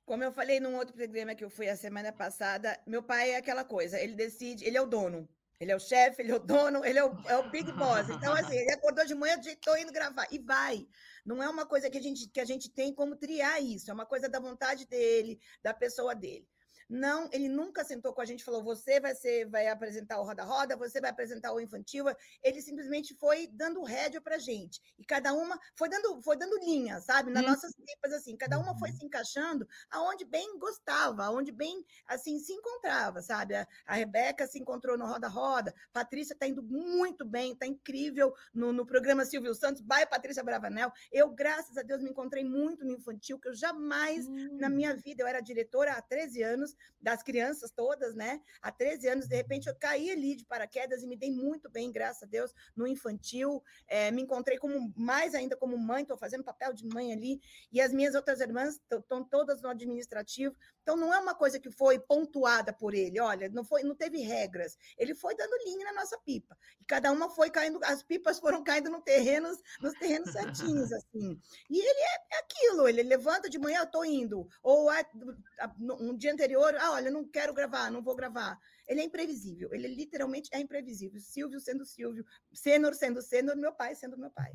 [0.05, 3.37] Como eu falei num outro programa que eu fui a semana passada, meu pai é
[3.39, 5.27] aquela coisa, ele decide, ele é o dono.
[5.61, 8.09] Ele é o chefe, ele é o dono, ele é o, é o big boss.
[8.11, 10.27] Então, assim, ele acordou de manhã, estou indo gravar.
[10.31, 10.87] E vai.
[11.25, 13.91] Não é uma coisa que a, gente, que a gente tem como triar isso.
[13.91, 16.47] É uma coisa da vontade dele, da pessoa dele.
[16.89, 20.25] Não, ele nunca sentou com a gente e falou: você vai ser, vai apresentar o
[20.25, 22.05] Roda Roda, você vai apresentar o infantil.
[22.43, 24.81] Ele simplesmente foi dando rédea para gente.
[24.99, 27.31] E cada uma foi dando, foi dando linha, sabe?
[27.31, 27.49] Nas hum.
[27.49, 28.97] nossas pipas, assim, cada uma foi uhum.
[28.97, 33.55] se encaixando aonde bem gostava, aonde bem assim se encontrava, sabe?
[33.55, 38.35] A, a Rebeca se encontrou no Roda Roda, Patrícia está indo muito bem, está incrível
[38.53, 40.93] no, no programa Silvio Santos, vai Patrícia Bravanel.
[41.13, 44.59] Eu, graças a Deus, me encontrei muito no infantil, que eu jamais hum.
[44.59, 48.41] na minha vida, eu era diretora há 13 anos, das crianças todas, né?
[48.63, 51.93] Há 13 anos, de repente, eu caí ali de paraquedas e me dei muito bem,
[51.93, 53.63] graças a Deus, no infantil.
[53.87, 57.41] É, me encontrei como mais ainda como mãe, estou fazendo papel de mãe ali,
[57.73, 60.57] e as minhas outras irmãs estão todas no administrativo.
[60.85, 64.19] Então, não é uma coisa que foi pontuada por ele, olha, não foi, não teve
[64.19, 64.77] regras.
[64.99, 66.55] Ele foi dando linha na nossa pipa.
[66.79, 71.41] E cada uma foi caindo, as pipas foram caindo no terrenos, nos terrenos certinhos, assim.
[71.71, 74.47] E ele é, é aquilo, ele levanta de manhã, eu estou indo.
[74.63, 78.61] Ou a, a, no dia anterior, ah, olha, não quero gravar, não vou gravar.
[78.87, 81.19] Ele é imprevisível, ele literalmente é imprevisível.
[81.19, 84.53] Silvio sendo Silvio, Senor sendo Senor, meu pai sendo meu pai.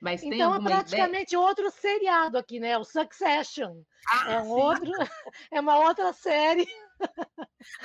[0.00, 1.40] Mas então é praticamente ideia?
[1.40, 2.76] outro seriado aqui, né?
[2.76, 3.82] O Succession.
[4.08, 4.90] Ah, é um outro,
[5.50, 6.66] é uma outra série.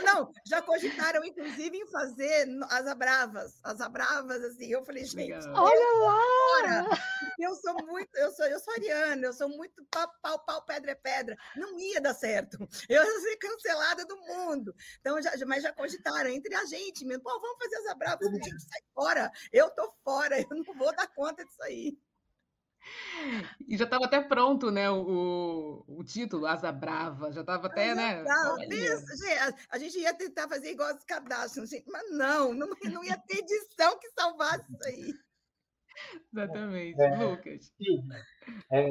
[0.04, 4.72] Não, já cogitaram, inclusive, em fazer as abravas, as abravas, assim.
[4.72, 6.86] Eu falei, gente, olha lá!
[7.40, 10.92] Eu sou muito, eu sou, eu sou ariana, eu sou muito pau, pau, pau, pedra
[10.92, 11.36] é pedra.
[11.56, 12.58] Não ia dar certo.
[12.90, 14.76] Eu ia ser cancelada do mundo.
[15.00, 17.24] Então, já, mas já cogitaram entre a gente mesmo.
[17.24, 18.30] Pô, vamos fazer as abravas.
[18.30, 19.32] Gente, sai fora.
[19.52, 21.98] Eu tô fora, eu não vou dar conta disso aí.
[23.68, 24.90] E já estava até pronto, né?
[24.90, 28.24] O, o título, Asa Brava, já estava até, né?
[29.16, 33.18] gente, a gente ia tentar fazer igual os cadastros, gente, mas não, não, não ia
[33.18, 35.14] ter edição que salvasse isso aí.
[36.34, 37.02] Exatamente.
[37.02, 37.74] É, Lucas.
[38.72, 38.88] É,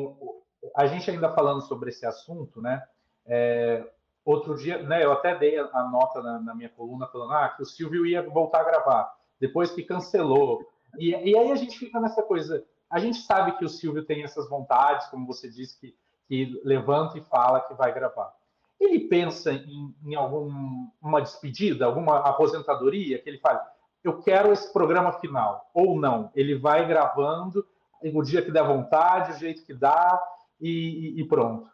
[0.76, 2.82] a gente ainda falando sobre esse assunto, né?
[3.26, 3.84] É,
[4.24, 5.04] outro dia, né?
[5.04, 8.22] Eu até dei a, nota na, na, minha coluna falando ah, que o Silvio ia
[8.22, 10.64] voltar a gravar, depois que cancelou.
[10.98, 14.22] E, e aí a gente fica nessa coisa a gente sabe que o Silvio tem
[14.22, 15.94] essas vontades, como você disse, que,
[16.26, 18.34] que levanta e fala que vai gravar.
[18.80, 23.64] Ele pensa em, em alguma despedida, alguma aposentadoria, que ele fala,
[24.02, 26.30] eu quero esse programa final, ou não.
[26.34, 27.64] Ele vai gravando
[28.02, 30.20] o dia que der vontade, o jeito que dá,
[30.60, 31.70] e, e pronto.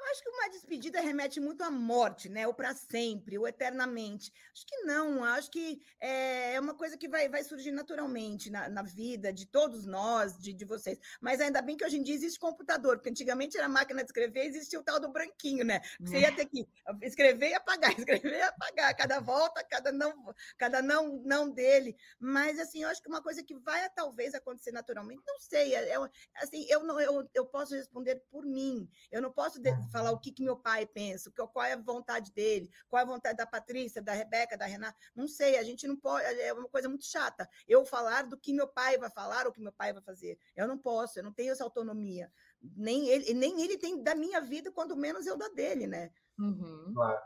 [0.00, 2.46] Eu acho que uma despedida remete muito à morte, né?
[2.46, 4.32] O para sempre, o eternamente.
[4.50, 8.66] Acho que não, acho que é, é uma coisa que vai, vai surgir naturalmente na,
[8.68, 10.98] na vida de todos nós, de, de vocês.
[11.20, 14.46] Mas ainda bem que hoje em dia existe computador, porque antigamente era máquina de escrever,
[14.46, 15.82] existia o tal do branquinho, né?
[16.00, 16.66] Você ia ter que
[17.02, 21.94] escrever e apagar, escrever e apagar, cada volta, cada não, cada não, não dele.
[22.18, 25.90] Mas assim, eu acho que uma coisa que vai talvez acontecer naturalmente, não sei, é,
[25.90, 25.96] é
[26.36, 28.88] assim, eu não eu, eu posso responder por mim.
[29.12, 29.60] Eu não posso
[29.90, 33.06] falar o que, que meu pai pensa, qual é a vontade dele, qual é a
[33.06, 34.96] vontade da Patrícia, da Rebeca, da Renata.
[35.14, 37.48] Não sei, a gente não pode, é uma coisa muito chata.
[37.68, 40.38] Eu falar do que meu pai vai falar ou que meu pai vai fazer.
[40.56, 42.32] Eu não posso, eu não tenho essa autonomia.
[42.76, 46.10] Nem ele, nem ele tem da minha vida, quando menos eu da dele, né?
[46.38, 46.92] Uhum.
[46.94, 47.20] Claro.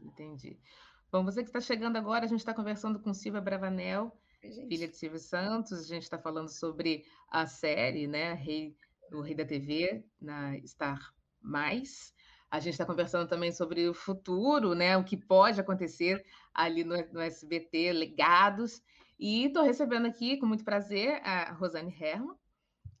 [0.00, 0.60] Entendi.
[1.10, 4.16] Bom, você que está chegando agora, a gente está conversando com Silvia Bravanel,
[4.68, 5.80] filha de Silvio Santos.
[5.80, 8.34] A gente está falando sobre a série, né?
[8.34, 8.76] Rei,
[9.12, 11.15] o Rei da TV, na Star
[11.46, 12.14] mais.
[12.50, 14.96] A gente está conversando também sobre o futuro, né?
[14.96, 18.82] O que pode acontecer ali no, no SBT, legados.
[19.18, 22.36] E estou recebendo aqui, com muito prazer, a Rosane Herman,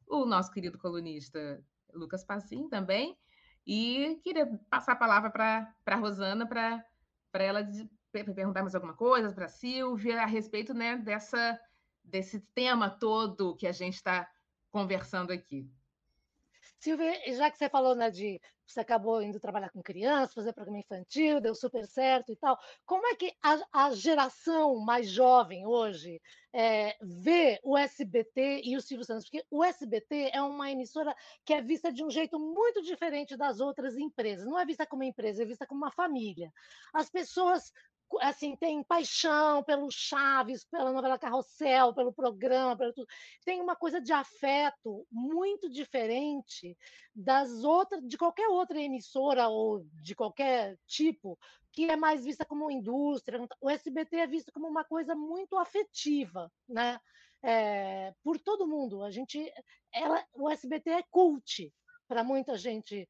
[0.06, 3.16] o nosso querido colunista Lucas Passim também.
[3.66, 6.84] E queria passar a palavra para a Rosana para
[7.34, 11.60] ela de, perguntar mais alguma coisa para a Silvia a respeito né, dessa,
[12.02, 14.28] desse tema todo que a gente está
[14.70, 15.68] conversando aqui.
[16.86, 20.78] Silvia, já que você falou né, de você acabou indo trabalhar com crianças, fazer programa
[20.78, 22.56] infantil, deu super certo e tal.
[22.84, 26.20] Como é que a, a geração mais jovem hoje
[26.52, 29.24] é, vê o SBT e o Silvio Santos?
[29.24, 31.12] Porque o SBT é uma emissora
[31.44, 34.46] que é vista de um jeito muito diferente das outras empresas.
[34.46, 36.52] Não é vista como empresa, é vista como uma família.
[36.94, 37.72] As pessoas
[38.20, 43.06] assim, tem paixão pelo Chaves, pela novela Carrossel, pelo programa, pelo tudo.
[43.44, 46.76] Tem uma coisa de afeto muito diferente
[47.14, 51.38] das outras, de qualquer outra emissora ou de qualquer tipo,
[51.72, 53.46] que é mais vista como indústria.
[53.60, 56.98] O SBT é visto como uma coisa muito afetiva, né?
[57.42, 59.02] É, por todo mundo.
[59.02, 59.52] A gente,
[59.92, 61.72] ela, o SBT é cult
[62.08, 63.08] para muita gente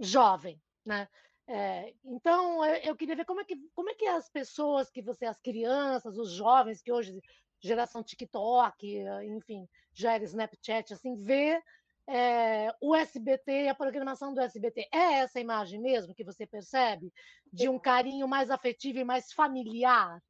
[0.00, 1.08] jovem, né?
[1.46, 5.26] É, então, eu queria ver como é, que, como é que as pessoas que você,
[5.26, 7.20] as crianças, os jovens, que hoje,
[7.60, 11.62] geração TikTok, enfim, já era Snapchat, assim, vê
[12.06, 14.88] é, o SBT e a programação do SBT.
[14.92, 17.12] É essa imagem mesmo que você percebe?
[17.52, 20.20] De um carinho mais afetivo e mais familiar?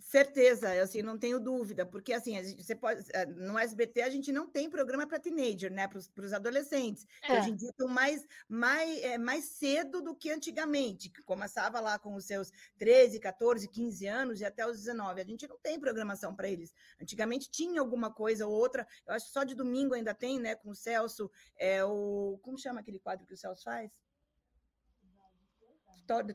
[0.00, 4.46] Certeza, assim, não tenho dúvida, porque assim, você pode, eh, no SBT a gente não
[4.46, 7.26] tem programa para teenager, né, para os adolescentes, é.
[7.26, 11.80] que hoje em dia estão mais, mais, é, mais cedo do que antigamente, que começava
[11.80, 15.20] lá com os seus 13, 14, 15 anos e até os 19.
[15.20, 16.74] A gente não tem programação para eles.
[17.00, 20.54] Antigamente tinha alguma coisa ou outra, eu acho que só de domingo ainda tem, né,
[20.54, 23.90] com o Celso, é o como chama aquele quadro que o Celso faz?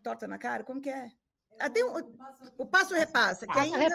[0.02, 1.12] Torta na cara, como que é?
[1.60, 1.94] Até um,
[2.58, 3.90] o passo repassa, que ainda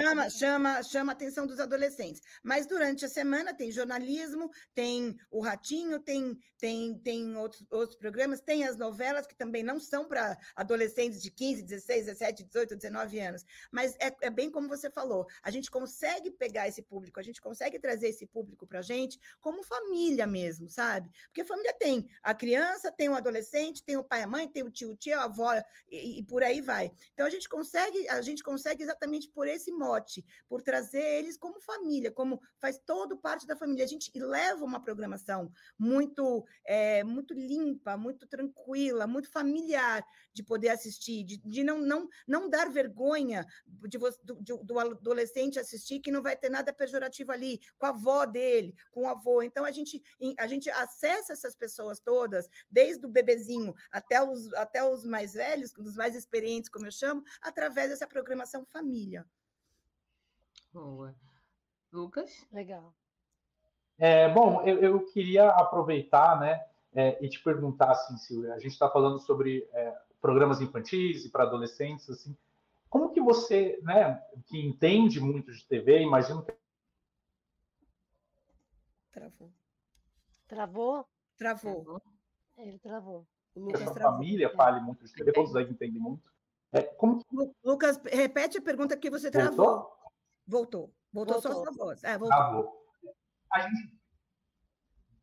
[0.00, 2.20] chama, chama, chama a atenção dos adolescentes.
[2.42, 8.40] Mas durante a semana tem jornalismo, tem o Ratinho, tem, tem, tem outros, outros programas,
[8.40, 13.20] tem as novelas, que também não são para adolescentes de 15, 16, 17, 18, 19
[13.20, 13.44] anos.
[13.70, 17.40] Mas é, é bem como você falou, a gente consegue pegar esse público, a gente
[17.40, 21.10] consegue trazer esse público para a gente como família mesmo, sabe?
[21.26, 24.70] Porque família tem a criança, tem o adolescente, tem o pai a mãe, tem o
[24.70, 25.52] tio, o tio, a avó,
[25.90, 26.92] e, e por aí vai.
[27.12, 31.60] Então a gente consegue, a gente consegue exatamente por esse mote, por trazer eles como
[31.60, 33.84] família, como faz todo parte da família.
[33.84, 40.04] A gente leva uma programação muito, é, muito limpa, muito tranquila, muito familiar
[40.34, 46.00] de poder assistir, de, de não, não, não dar vergonha de, do, do adolescente assistir
[46.00, 49.42] que não vai ter nada pejorativo ali, com a avó dele, com o avô.
[49.42, 50.02] Então a gente,
[50.38, 55.72] a gente acessa essas pessoas todas, desde o bebezinho até os, até os mais velhos,
[55.78, 59.24] os mais experientes, como eu chamo, através dessa programação família.
[60.72, 61.14] Boa.
[61.92, 62.44] Lucas?
[62.52, 62.92] Legal.
[63.96, 68.72] É, bom, eu, eu, queria aproveitar né, é, e te perguntar, assim, Silvia, a gente
[68.72, 72.34] está falando sobre é, programas infantis e para adolescentes, assim,
[72.88, 74.14] como que você, né,
[74.46, 76.54] que entende muito de TV, imagino que...
[79.12, 79.52] Travou.
[80.48, 81.06] Travou?
[81.36, 82.02] Travou.
[82.56, 83.26] Ele travou.
[83.54, 84.12] Lucas travou.
[84.12, 86.32] família fale muito de TV, todos aí entendem muito.
[86.72, 87.22] É, como...
[87.62, 89.56] Lucas, repete a pergunta que você travou.
[89.56, 90.00] Voltou?
[90.46, 92.02] Voltou, voltou, só sua voz.
[92.02, 92.34] É, voltou.
[92.38, 92.86] Travou.
[93.52, 94.00] A gente,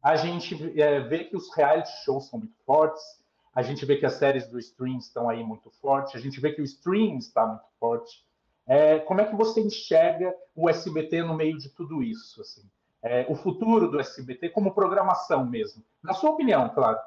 [0.03, 3.20] a gente é, vê que os reality shows são muito fortes,
[3.53, 6.51] a gente vê que as séries do stream estão aí muito fortes, a gente vê
[6.51, 8.25] que o stream está muito forte.
[8.65, 12.41] É, como é que você enxerga o SBT no meio de tudo isso?
[12.41, 12.63] Assim?
[13.03, 15.83] É, o futuro do SBT como programação mesmo?
[16.03, 16.99] Na sua opinião, claro.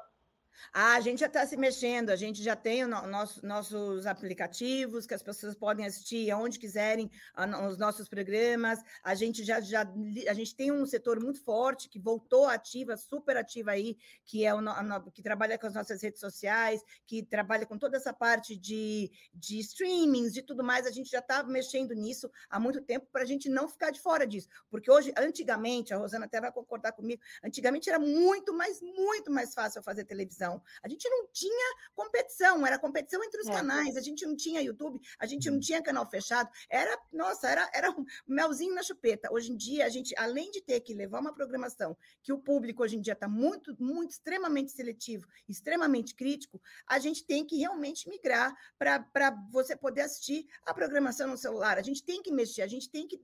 [0.73, 5.05] Ah, a gente já está se mexendo, a gente já tem no, nosso, nossos aplicativos
[5.05, 8.79] que as pessoas podem assistir aonde quiserem a, os nossos programas.
[9.03, 9.81] A gente já, já
[10.27, 14.53] a gente tem um setor muito forte que voltou ativa, super ativa aí, que é
[14.53, 18.55] o no, que trabalha com as nossas redes sociais, que trabalha com toda essa parte
[18.55, 20.85] de, de streamings, de tudo mais.
[20.85, 24.01] A gente já está mexendo nisso há muito tempo para a gente não ficar de
[24.01, 28.81] fora disso, porque hoje, antigamente, a Rosana até vai concordar comigo, antigamente era muito mais,
[28.81, 30.61] muito mais fácil fazer televisão televisão.
[30.83, 33.51] A gente não tinha competição, era competição entre os é.
[33.51, 35.59] canais, a gente não tinha YouTube, a gente não uhum.
[35.59, 36.49] tinha canal fechado.
[36.69, 39.29] Era, nossa, era, era um melzinho na chupeta.
[39.31, 42.83] Hoje em dia, a gente, além de ter que levar uma programação que o público
[42.83, 48.07] hoje em dia está muito, muito, extremamente seletivo, extremamente crítico, a gente tem que realmente
[48.09, 51.77] migrar para você poder assistir a programação no celular.
[51.77, 53.19] A gente tem que mexer, a gente tem que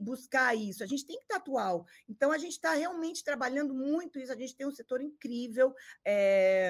[0.00, 1.86] buscar isso, a gente tem que estar atual.
[2.08, 5.74] Então, a gente está realmente trabalhando muito isso, a gente tem um setor incrível.
[6.04, 6.61] É,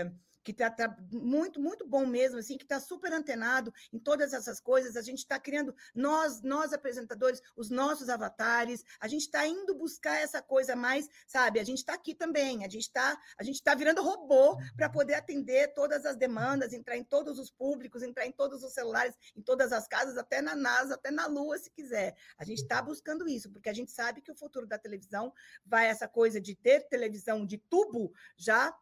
[0.42, 4.60] que está tá muito, muito bom mesmo, assim, que está super antenado em todas essas
[4.60, 4.96] coisas.
[4.96, 10.16] A gente está criando, nós, nós apresentadores, os nossos avatares, a gente está indo buscar
[10.16, 11.60] essa coisa mais, sabe?
[11.60, 15.14] A gente está aqui também, a gente está a gente tá virando robô para poder
[15.14, 19.42] atender todas as demandas, entrar em todos os públicos, entrar em todos os celulares, em
[19.42, 22.16] todas as casas, até na NASA, até na Lua, se quiser.
[22.38, 25.32] A gente está buscando isso, porque a gente sabe que o futuro da televisão
[25.64, 28.74] vai essa coisa de ter televisão de tubo já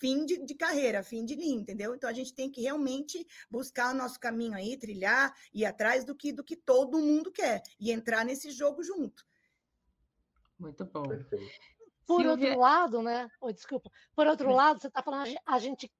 [0.00, 1.94] fim de, de, carreira, fim de linha, entendeu?
[1.94, 6.14] Então a gente tem que realmente buscar o nosso caminho aí, trilhar, ir atrás do
[6.14, 9.24] que, do que todo mundo quer e entrar nesse jogo junto.
[10.58, 11.02] Muito bom.
[12.06, 12.30] Por Silvia...
[12.30, 13.28] outro lado, né?
[13.40, 13.90] Oh, desculpa.
[14.14, 15.90] Por outro lado, você está falando, a gente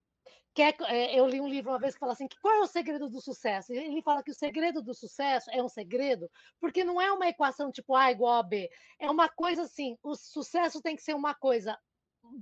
[0.54, 0.74] quer.
[0.82, 3.08] É, eu li um livro uma vez que fala assim: que qual é o segredo
[3.08, 3.72] do sucesso?
[3.72, 7.72] Ele fala que o segredo do sucesso é um segredo, porque não é uma equação
[7.72, 8.68] tipo A igual a B.
[8.98, 11.78] É uma coisa assim: o sucesso tem que ser uma coisa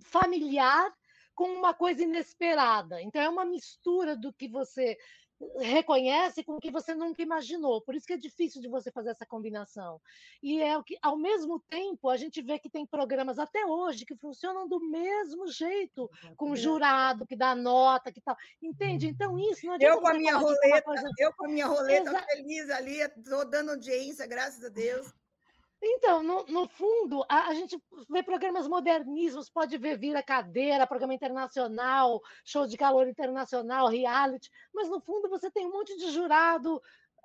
[0.04, 0.92] familiar
[1.34, 3.00] com uma coisa inesperada.
[3.00, 4.96] Então, é uma mistura do que você
[5.58, 7.80] reconhece com o que você nunca imaginou.
[7.80, 10.00] Por isso que é difícil de você fazer essa combinação.
[10.42, 14.04] E é o que, ao mesmo tempo, a gente vê que tem programas até hoje
[14.04, 18.36] que funcionam do mesmo jeito, com jurado que dá nota, que tal.
[18.62, 19.08] Entende?
[19.08, 19.94] Então isso não adianta.
[19.94, 21.08] Eu com a minha roleta, coisa...
[21.18, 22.22] eu com a minha roleta Exa...
[22.22, 25.12] feliz ali, estou dando audiência, graças a Deus.
[25.82, 31.14] Então, no, no fundo, a, a, gente vê programas moderníssimos, pode ver Vira Cadeira, programa
[31.14, 36.80] internacional, show de calor internacional, reality, mas no fundo você tem um monte de jurado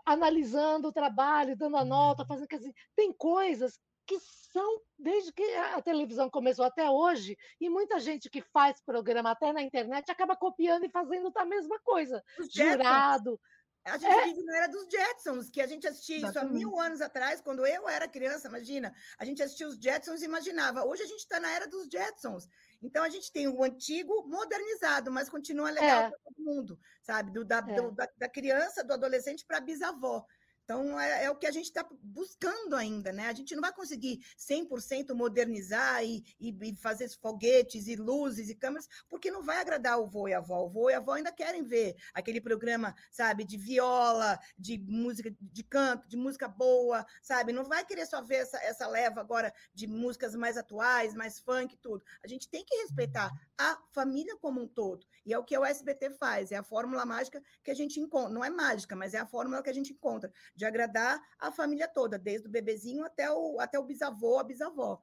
[0.06, 2.28] analisando o trabalho, dando a nota, uhum.
[2.28, 2.47] fazendo.
[2.47, 8.30] Dizer, tem coisas que são, desde que a televisão começou até hoje, e muita gente
[8.30, 12.24] que faz programa até na internet acaba copiando e fazendo a mesma coisa.
[12.53, 13.39] Jurado.
[13.86, 14.25] A gente é.
[14.25, 17.65] vive na era dos Jetsons, que a gente assistia isso há mil anos atrás, quando
[17.65, 18.93] eu era criança, imagina.
[19.17, 20.83] A gente assistia os Jetsons e imaginava.
[20.83, 22.49] Hoje a gente está na era dos Jetsons.
[22.81, 26.09] Então a gente tem o antigo modernizado, mas continua legal é.
[26.09, 27.31] para todo mundo, sabe?
[27.31, 27.75] Do, da, é.
[27.75, 30.25] do, da, da criança, do adolescente para a bisavó.
[30.66, 33.28] Então, é, é, o que a gente está buscando ainda, né?
[33.28, 38.55] A gente não vai conseguir 100% modernizar e, e, e, fazer foguetes e luzes e
[38.55, 40.66] câmeras, porque não vai agradar o vô e a avó.
[40.66, 45.32] O vô e a avó ainda querem ver aquele programa, sabe, de viola, de música
[45.39, 47.53] de canto, de música boa, sabe?
[47.53, 51.76] Não vai querer só ver essa, essa leva agora de músicas mais atuais, mais funk
[51.76, 52.03] e tudo.
[52.24, 55.05] A gente tem que respeitar a família como um todo.
[55.24, 58.34] E é o que o SBT faz, é a fórmula mágica que a gente encontra.
[58.34, 61.88] Não é mágica, mas é a fórmula que a gente encontra de agradar a família
[61.88, 65.01] toda, desde o bebezinho até o, até o bisavô, a bisavó.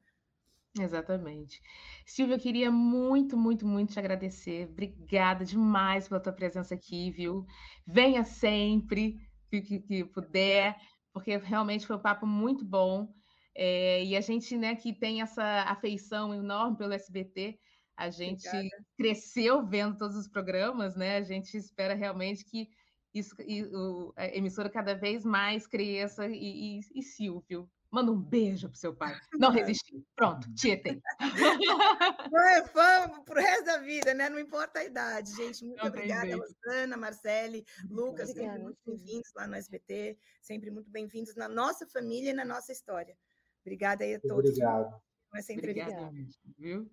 [0.79, 1.61] Exatamente.
[2.07, 4.69] Silvia, eu queria muito, muito, muito te agradecer.
[4.71, 7.45] Obrigada demais pela tua presença aqui, viu?
[7.87, 9.19] Venha sempre
[9.51, 10.77] que, que, que puder,
[11.13, 13.13] porque realmente foi um papo muito bom.
[13.55, 17.59] É, e a gente, né, que tem essa afeição enorme pelo SBT,
[17.95, 18.87] a gente Obrigada.
[18.97, 21.17] cresceu vendo todos os programas, né?
[21.17, 22.67] A gente espera realmente que
[23.15, 27.71] isso, e, o, a emissora cada vez mais cresça e, e, e Silvio.
[27.91, 29.15] Manda um beijo pro seu pai.
[29.39, 30.03] Não resisti.
[30.17, 30.99] Pronto, tietei.
[31.21, 34.31] É fã pro resto da vida, né?
[34.31, 35.63] Não importa a idade, gente.
[35.63, 40.91] Muito Não obrigada, Rosana, Marcele, Lucas, obrigada, sempre muito bem-vindos lá no SBT, sempre muito
[40.91, 43.15] bem-vindos na nossa família e na nossa história.
[43.61, 44.51] Obrigada aí a todos.
[44.51, 44.91] Obrigado.
[45.31, 45.91] Com essa entrevista.
[45.91, 46.91] Obrigada, viu?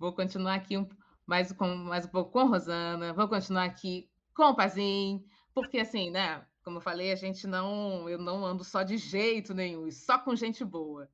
[0.00, 0.88] Vou continuar aqui um,
[1.24, 5.24] mais, com, mais um pouco com a Rosana, vou continuar aqui com o Pazinho,
[5.54, 6.44] porque assim, né?
[6.62, 10.34] Como eu falei, a gente não, eu não ando só de jeito nenhum, só com
[10.34, 11.08] gente boa.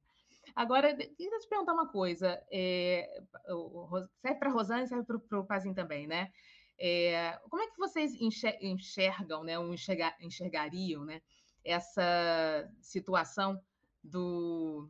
[0.54, 2.40] Agora, queria te perguntar uma coisa.
[2.50, 3.08] É,
[4.20, 6.30] serve para a Rosana e serve para o Pazinho também, né?
[6.78, 11.20] É, como é que vocês enxergam, né, ou enxergar, enxergariam, né,
[11.62, 13.62] essa situação
[14.02, 14.88] do,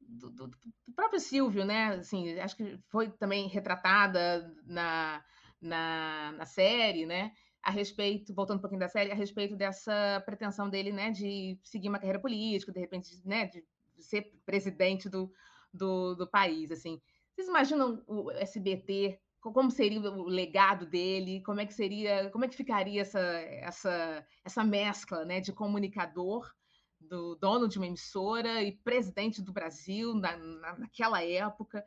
[0.00, 0.58] do, do, do,
[0.94, 1.94] próprio Silvio, né?
[1.94, 5.24] Assim, acho que foi também retratada na,
[5.60, 7.32] na, na série, né?
[7.64, 11.88] A respeito, voltando um pouquinho da série, a respeito dessa pretensão dele, né, de seguir
[11.88, 13.64] uma carreira política, de repente, né, de
[13.98, 15.32] ser presidente do,
[15.72, 17.00] do, do país, assim.
[17.34, 22.48] Vocês imaginam o SBT, como seria o legado dele, como é que seria, como é
[22.48, 26.52] que ficaria essa, essa, essa mescla, né, de comunicador,
[27.00, 31.84] do dono de uma emissora e presidente do Brasil na, na, naquela época,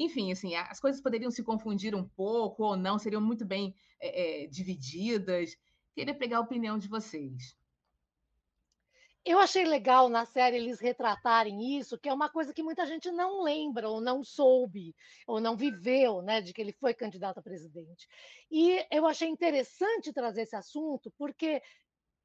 [0.00, 4.44] enfim, assim, as coisas poderiam se confundir um pouco ou não, seriam muito bem é,
[4.44, 5.54] é, divididas.
[5.94, 7.54] Queria pegar a opinião de vocês.
[9.22, 13.10] Eu achei legal na série eles retratarem isso, que é uma coisa que muita gente
[13.10, 14.96] não lembra, ou não soube,
[15.26, 18.08] ou não viveu, né, de que ele foi candidato a presidente.
[18.50, 21.60] E eu achei interessante trazer esse assunto, porque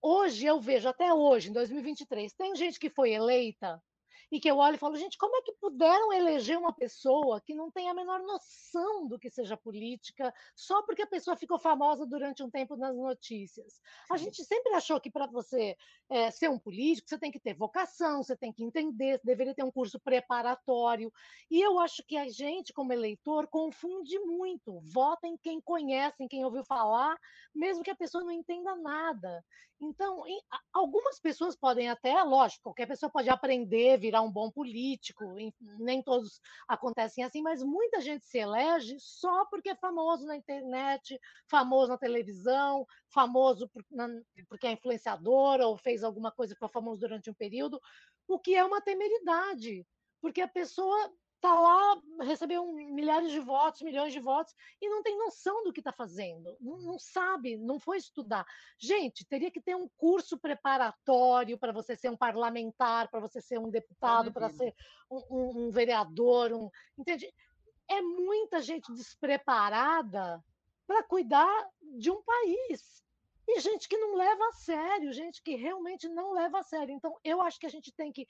[0.01, 3.83] hoje eu vejo, até hoje, em 2023, tem gente que foi eleita
[4.35, 7.55] e que eu olho e falo, gente, como é que puderam eleger uma pessoa que
[7.55, 12.05] não tem a menor noção do que seja política, só porque a pessoa ficou famosa
[12.05, 13.79] durante um tempo nas notícias?
[14.11, 15.77] A gente sempre achou que para você
[16.09, 19.55] é, ser um político, você tem que ter vocação, você tem que entender, você deveria
[19.55, 21.13] ter um curso preparatório.
[21.49, 24.81] E eu acho que a gente, como eleitor, confunde muito.
[24.81, 27.17] Vota em quem conhece, em quem ouviu falar,
[27.55, 29.41] mesmo que a pessoa não entenda nada.
[29.79, 30.39] Então, em,
[30.73, 35.23] algumas pessoas podem até, lógico, qualquer pessoa pode aprender, virar um bom político,
[35.79, 41.19] nem todos acontecem assim, mas muita gente se elege só porque é famoso na internet,
[41.47, 43.69] famoso na televisão, famoso
[44.49, 47.79] porque é influenciador ou fez alguma coisa que foi famoso durante um período,
[48.27, 49.85] o que é uma temeridade,
[50.21, 51.11] porque a pessoa
[51.45, 55.79] está lá, recebeu milhares de votos, milhões de votos, e não tem noção do que
[55.79, 58.45] está fazendo, não, não, sabe, não foi estudar.
[58.79, 63.59] Gente, teria que ter um curso preparatório para você ser um parlamentar, para você ser
[63.59, 64.73] um deputado, para ser
[65.09, 67.31] um, um, um vereador, um, entende?
[67.87, 70.43] É muita gente despreparada
[70.87, 71.69] para cuidar
[71.99, 73.03] de um país.
[73.47, 76.91] E gente que não leva a sério, gente que realmente não leva a sério.
[76.91, 78.27] Então, eu acho que a gente tem que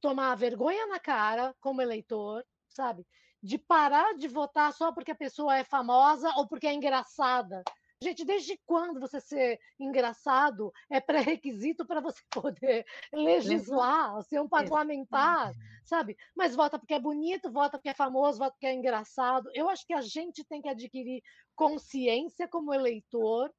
[0.00, 3.06] tomar vergonha na cara como eleitor, sabe?
[3.42, 7.62] De parar de votar só porque a pessoa é famosa ou porque é engraçada.
[8.02, 15.52] Gente, desde quando você ser engraçado é pré-requisito para você poder legislar, ser um parlamentar,
[15.84, 16.16] sabe?
[16.36, 19.48] Mas vota porque é bonito, vota porque é famoso, vota porque é engraçado.
[19.54, 21.22] Eu acho que a gente tem que adquirir
[21.54, 23.50] consciência como eleitor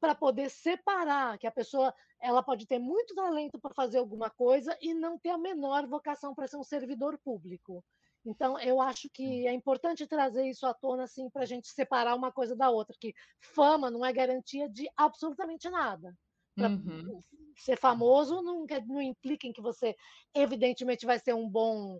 [0.00, 4.76] para poder separar que a pessoa ela pode ter muito talento para fazer alguma coisa
[4.80, 7.84] e não ter a menor vocação para ser um servidor público.
[8.24, 12.14] Então, eu acho que é importante trazer isso à tona, assim, para a gente separar
[12.14, 16.16] uma coisa da outra, que fama não é garantia de absolutamente nada.
[16.56, 17.20] Uhum.
[17.56, 19.96] Ser famoso não, não implica em que você,
[20.32, 21.98] evidentemente, vai ser um bom,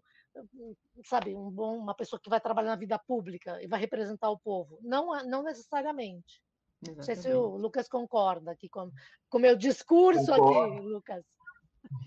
[1.04, 4.38] sabe, um bom, uma pessoa que vai trabalhar na vida pública e vai representar o
[4.38, 4.78] povo.
[4.82, 6.40] Não, não necessariamente.
[6.82, 6.96] Exatamente.
[6.96, 8.90] Não sei se o Lucas concorda aqui com
[9.32, 10.74] o meu discurso concordo.
[10.74, 11.24] aqui, Lucas.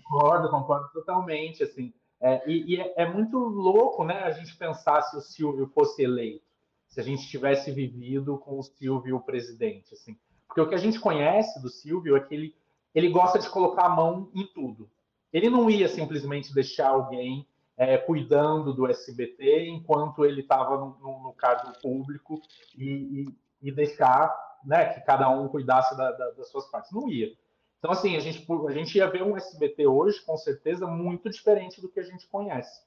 [0.04, 1.92] Concordo, concordo totalmente, assim.
[2.20, 6.02] É, e, e é, é, muito louco, né, a gente pensar se o Silvio fosse
[6.02, 6.44] eleito,
[6.88, 10.16] se a gente tivesse vivido com o Silvio o presidente, assim.
[10.46, 12.54] Porque o que a gente conhece do Silvio é que ele,
[12.94, 14.90] ele gosta de colocar a mão em tudo.
[15.32, 17.46] Ele não ia simplesmente deixar alguém
[17.76, 22.40] é, cuidando do SBT enquanto ele estava no, no, no, cargo público
[22.74, 23.26] e,
[23.60, 24.34] e, e deixar
[24.66, 26.90] né, que cada um cuidasse da, da, das suas partes.
[26.90, 27.32] Não ia.
[27.78, 31.80] Então, assim, a gente, a gente ia ver um SBT hoje, com certeza, muito diferente
[31.80, 32.82] do que a gente conhece.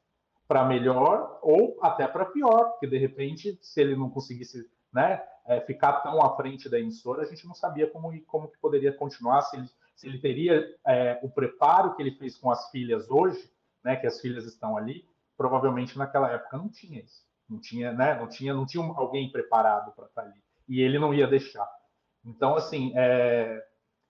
[0.46, 5.62] Para melhor ou até para pior, porque de repente, se ele não conseguisse né, é,
[5.62, 9.42] ficar tão à frente da emissora, a gente não sabia como, como que poderia continuar,
[9.44, 13.50] se ele, se ele teria é, o preparo que ele fez com as filhas hoje,
[13.84, 15.08] né, que as filhas estão ali,
[15.38, 17.24] provavelmente naquela época não tinha isso.
[17.48, 21.14] Não tinha, né, não tinha, não tinha alguém preparado para estar ali e ele não
[21.14, 21.68] ia deixar.
[22.24, 23.62] Então, assim, é...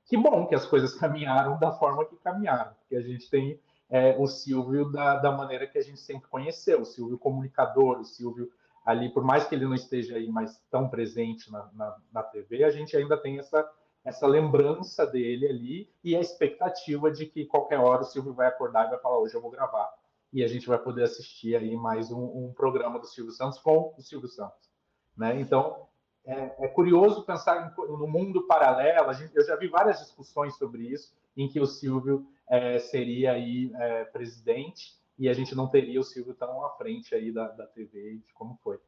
[0.06, 4.16] que bom que as coisas caminharam da forma que caminharam, porque a gente tem é,
[4.20, 8.52] o Silvio da, da maneira que a gente sempre conheceu, o Silvio comunicador, o Silvio
[8.86, 12.64] ali, por mais que ele não esteja aí mais tão presente na, na, na TV,
[12.64, 13.68] a gente ainda tem essa,
[14.04, 18.88] essa lembrança dele ali e a expectativa de que qualquer hora o Silvio vai acordar
[18.88, 19.90] e vai falar, hoje eu vou gravar,
[20.32, 23.94] e a gente vai poder assistir aí mais um, um programa do Silvio Santos com
[23.98, 24.70] o Silvio Santos.
[25.18, 25.40] Né?
[25.42, 25.89] Então,
[26.30, 29.12] é, é curioso pensar em, no mundo paralelo.
[29.14, 33.72] Gente, eu já vi várias discussões sobre isso, em que o Silvio é, seria aí
[33.76, 37.66] é, presidente e a gente não teria o Silvio tão à frente aí da, da
[37.66, 38.80] TV de como foi.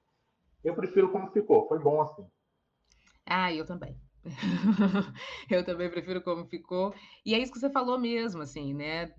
[0.64, 2.26] Eu prefiro como ficou, foi bom assim.
[3.26, 3.98] Ah, eu também.
[5.50, 6.94] eu também prefiro como ficou.
[7.26, 9.14] E é isso que você falou mesmo, assim, né?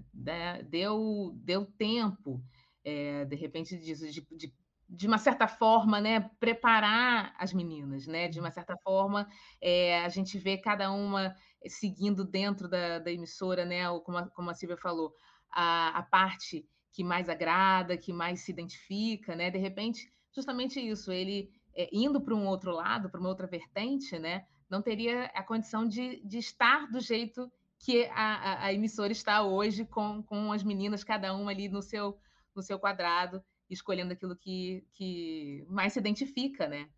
[0.69, 2.41] Deu, deu tempo,
[2.85, 4.55] é, de repente, disso, de, de
[4.95, 8.29] de uma certa forma, né, preparar as meninas, né?
[8.29, 8.53] De uma uhum.
[8.53, 9.27] certa forma,
[9.59, 11.35] é, a gente vê cada uma
[11.67, 13.89] seguindo dentro da, da emissora, né?
[13.89, 15.15] Ou como a, como a Silvia falou,
[15.51, 19.51] a, a parte que mais agrada, que mais se identifica, né?
[19.51, 24.19] De repente, justamente isso, ele é, indo para um outro lado, para uma outra vertente,
[24.19, 24.45] né?
[24.69, 29.43] Não teria a condição de, de estar do jeito que a, a, a emissora está
[29.43, 32.19] hoje, com, com as meninas, cada uma ali no seu,
[32.55, 36.89] no seu quadrado escolhendo aquilo que, que mais se identifica, né?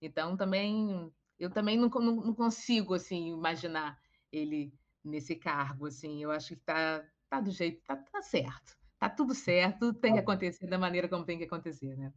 [0.00, 3.98] Então também eu também não, não, não consigo assim imaginar
[4.30, 4.72] ele
[5.04, 6.22] nesse cargo, assim.
[6.22, 10.18] Eu acho que tá, tá do jeito, tá, tá certo, tá tudo certo, tem que
[10.18, 12.12] tá acontecer da maneira como tem que acontecer, né?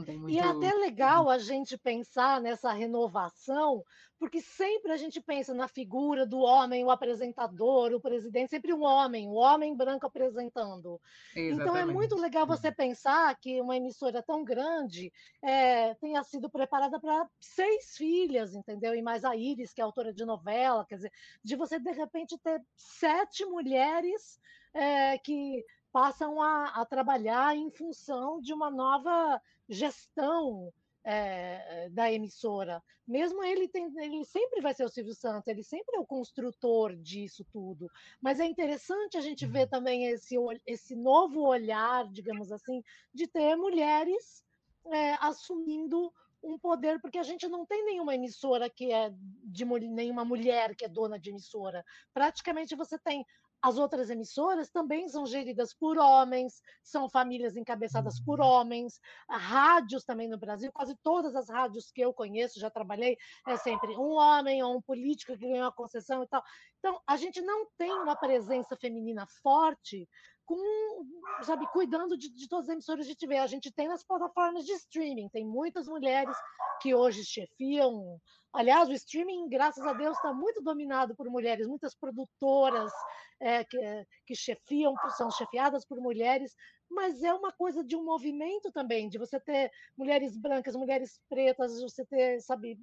[0.00, 0.30] Muito...
[0.30, 3.84] E é até legal a gente pensar nessa renovação,
[4.18, 8.82] porque sempre a gente pensa na figura do homem, o apresentador, o presidente, sempre um
[8.82, 11.00] homem, o homem branco apresentando.
[11.34, 11.60] Exatamente.
[11.60, 12.74] Então é muito legal você uhum.
[12.74, 18.94] pensar que uma emissora tão grande é, tenha sido preparada para seis filhas, entendeu?
[18.94, 22.38] E mais a Iris, que é autora de novela, quer dizer, de você de repente
[22.38, 24.38] ter sete mulheres
[24.72, 25.64] é, que
[25.94, 30.72] passam a, a trabalhar em função de uma nova gestão
[31.04, 32.82] é, da emissora.
[33.06, 36.96] Mesmo ele, tem, ele sempre vai ser o Silvio Santos, ele sempre é o construtor
[36.96, 37.88] disso tudo.
[38.20, 39.68] Mas é interessante a gente ver uhum.
[39.68, 40.34] também esse,
[40.66, 42.82] esse novo olhar, digamos assim,
[43.14, 44.44] de ter mulheres
[44.86, 49.12] é, assumindo um poder, porque a gente não tem nenhuma emissora que é
[49.44, 51.84] de nenhuma mulher que é dona de emissora.
[52.12, 53.24] Praticamente você tem
[53.64, 58.46] as outras emissoras também são geridas por homens, são famílias encabeçadas por uhum.
[58.46, 63.16] homens, rádios também no Brasil, quase todas as rádios que eu conheço, já trabalhei,
[63.48, 66.42] é sempre um homem ou um político que ganhou a concessão e tal.
[66.78, 70.06] Então, a gente não tem uma presença feminina forte
[70.44, 71.06] com,
[71.42, 73.38] sabe, cuidando de, de todas as emissoras de TV.
[73.38, 76.36] A gente tem nas plataformas de streaming, tem muitas mulheres
[76.82, 78.20] que hoje chefiam.
[78.52, 82.92] Aliás, o streaming, graças a Deus, está muito dominado por mulheres, muitas produtoras
[83.40, 83.78] é, que,
[84.26, 86.54] que chefiam, são chefiadas por mulheres,
[86.90, 91.80] mas é uma coisa de um movimento também, de você ter mulheres brancas, mulheres pretas,
[91.80, 92.78] você ter, sabe,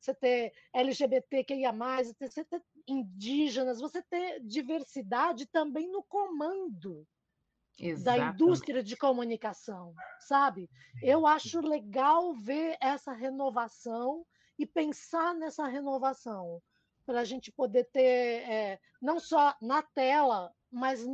[0.00, 1.72] você ter LGBTQIA+,
[2.20, 7.06] você ter indígenas, você ter diversidade também no comando
[8.04, 10.68] da indústria de comunicação, sabe?
[11.02, 14.26] Eu acho legal ver essa renovação
[14.58, 16.60] e pensar nessa renovação
[17.04, 18.00] para a gente poder ter
[18.48, 21.04] é, não só na tela, mas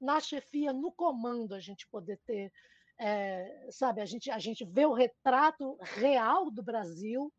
[0.00, 2.52] na chefia, no comando, a gente poder ter,
[2.98, 7.32] é, sabe, a gente, a gente vê o retrato real do Brasil,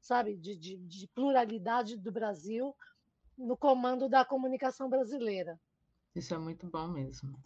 [0.00, 2.74] sabe, de, de, de pluralidade do Brasil
[3.36, 5.60] no comando da comunicação brasileira.
[6.14, 7.38] Isso é muito bom mesmo.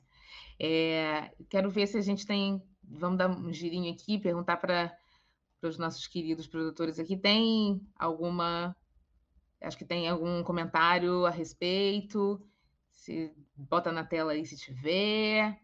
[0.59, 2.63] É, quero ver se a gente tem.
[2.83, 4.97] Vamos dar um girinho aqui, perguntar para
[5.63, 7.17] os nossos queridos produtores aqui.
[7.17, 8.75] Tem alguma.
[9.63, 12.41] Acho que tem algum comentário a respeito.
[12.91, 15.59] Se bota na tela aí se tiver.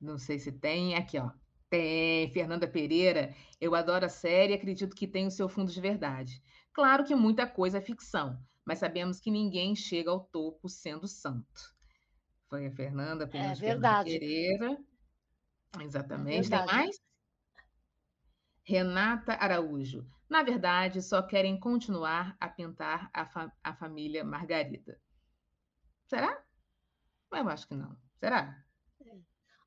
[0.00, 0.94] Não sei se tem.
[0.94, 1.30] Aqui, ó.
[1.68, 2.30] Tem.
[2.32, 3.34] Fernanda Pereira.
[3.60, 6.42] Eu adoro a série e acredito que tem o seu fundo de verdade.
[6.72, 11.74] Claro que muita coisa é ficção, mas sabemos que ninguém chega ao topo sendo santo.
[12.48, 14.10] Foi a Fernanda, é verdade.
[14.10, 14.78] Pereira.
[15.80, 16.52] Exatamente.
[16.52, 17.00] É Tem mais?
[18.64, 20.06] Renata Araújo.
[20.28, 24.98] Na verdade, só querem continuar a pintar a, fa a família Margarida.
[26.06, 26.42] Será?
[27.30, 27.96] Eu acho que não.
[28.18, 28.64] Será?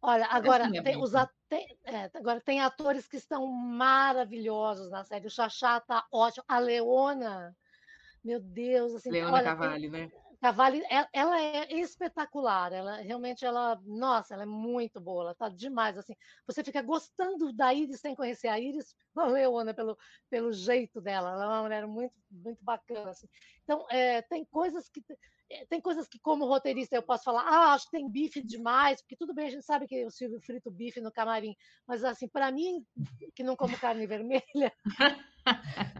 [0.01, 1.11] Olha, agora tem, os
[1.49, 5.27] tem, é, agora tem atores que estão maravilhosos na série.
[5.27, 6.45] O Xaxá tá ótimo.
[6.47, 7.55] A Leona,
[8.23, 10.11] meu Deus, assim, Leona olha, Cavalli, tem, né?
[10.39, 15.97] Cavalli, ela é espetacular, ela realmente ela, nossa, ela é muito boa, ela tá demais
[15.97, 16.15] assim.
[16.45, 19.97] Você fica gostando da Iris sem conhecer a Iris, não Leona pelo
[20.29, 23.27] pelo jeito dela, ela é uma mulher muito muito bacana assim.
[23.63, 25.17] Então, é, tem coisas que é,
[25.69, 29.15] tem coisas que, como roteirista, eu posso falar, ah, acho que tem bife demais, porque
[29.15, 31.55] tudo bem, a gente sabe que o Silvio frito bife no camarim,
[31.87, 32.85] mas assim, para mim,
[33.33, 34.73] que não como carne vermelha,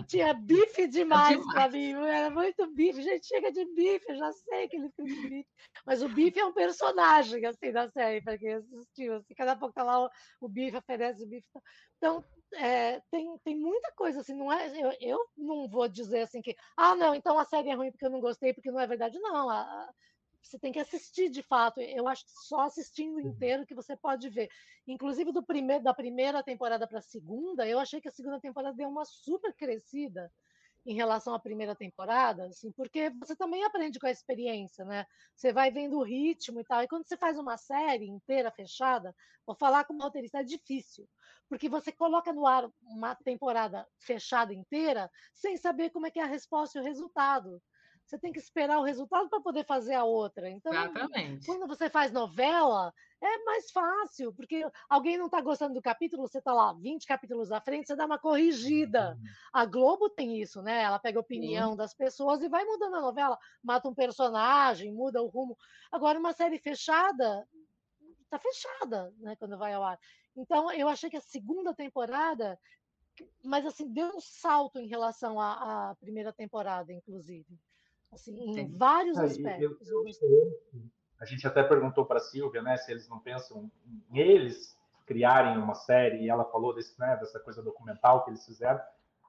[0.08, 4.68] tinha bife demais para mim, era muito bife, gente, chega de bife, eu já sei
[4.68, 5.48] que ele frita bife,
[5.86, 9.74] mas o bife é um personagem, assim, da série, para quem assistiu, assim, cada pouco
[9.74, 10.10] tá lá o,
[10.42, 11.48] o bife, oferece o bife,
[11.98, 12.24] então,
[12.54, 14.70] é, tem, tem muita coisa assim, não é?
[14.80, 18.06] Eu, eu não vou dizer assim que, ah, não, então a série é ruim porque
[18.06, 19.50] eu não gostei, porque não é verdade, não.
[19.50, 19.94] A, a,
[20.42, 21.82] você tem que assistir de fato.
[21.82, 24.50] Eu acho que só assistindo inteiro que você pode ver.
[24.88, 28.76] Inclusive do primeiro, da primeira temporada para a segunda, eu achei que a segunda temporada
[28.76, 30.32] deu uma super crescida
[30.88, 35.06] em relação à primeira temporada, assim, porque você também aprende com a experiência, né?
[35.36, 36.82] Você vai vendo o ritmo e tal.
[36.82, 39.14] E quando você faz uma série inteira fechada,
[39.46, 41.06] vou falar como roteirista é difícil,
[41.50, 46.24] porque você coloca no ar uma temporada fechada inteira sem saber como é que é
[46.24, 47.62] a resposta e o resultado
[48.08, 50.50] você tem que esperar o resultado para poder fazer a outra.
[50.50, 51.46] Então, Exatamente.
[51.46, 56.38] quando você faz novela, é mais fácil, porque alguém não está gostando do capítulo, você
[56.38, 59.18] está lá 20 capítulos à frente, você dá uma corrigida.
[59.20, 59.28] Uhum.
[59.52, 60.84] A Globo tem isso, né?
[60.84, 61.78] Ela pega a opinião Sim.
[61.78, 65.58] das pessoas e vai mudando a novela, mata um personagem, muda o rumo.
[65.92, 67.46] Agora, uma série fechada,
[68.24, 69.36] está fechada, né?
[69.36, 70.00] Quando vai ao ar.
[70.34, 72.58] Então, eu achei que a segunda temporada
[73.44, 77.48] mas assim deu um salto em relação à, à primeira temporada, inclusive
[78.12, 79.90] assim, em vários é, aspectos.
[79.90, 80.60] Eu, eu,
[81.20, 83.72] a gente até perguntou para a Silvia, né, se eles não pensam
[84.12, 88.46] em eles criarem uma série, e ela falou desse, né, dessa coisa documental que eles
[88.46, 88.80] fizeram,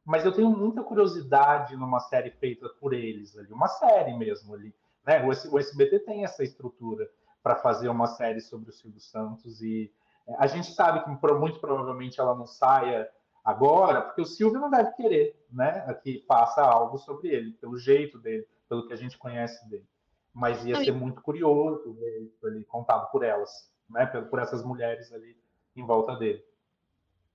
[0.05, 4.74] mas eu tenho muita curiosidade numa série feita por eles ali, uma série mesmo ali,
[5.07, 5.24] né?
[5.24, 7.09] O SBT tem essa estrutura
[7.43, 9.93] para fazer uma série sobre o Silvio Santos e
[10.26, 13.09] é, a gente sabe que muito provavelmente ela não saia
[13.45, 18.18] agora, porque o Silvio não deve querer, né, que faça algo sobre ele, pelo jeito
[18.18, 19.86] dele, pelo que a gente conhece dele.
[20.32, 23.50] Mas ia ser muito curioso ver ele contado por elas,
[23.88, 24.06] né?
[24.06, 25.36] por essas mulheres ali
[25.74, 26.42] em volta dele.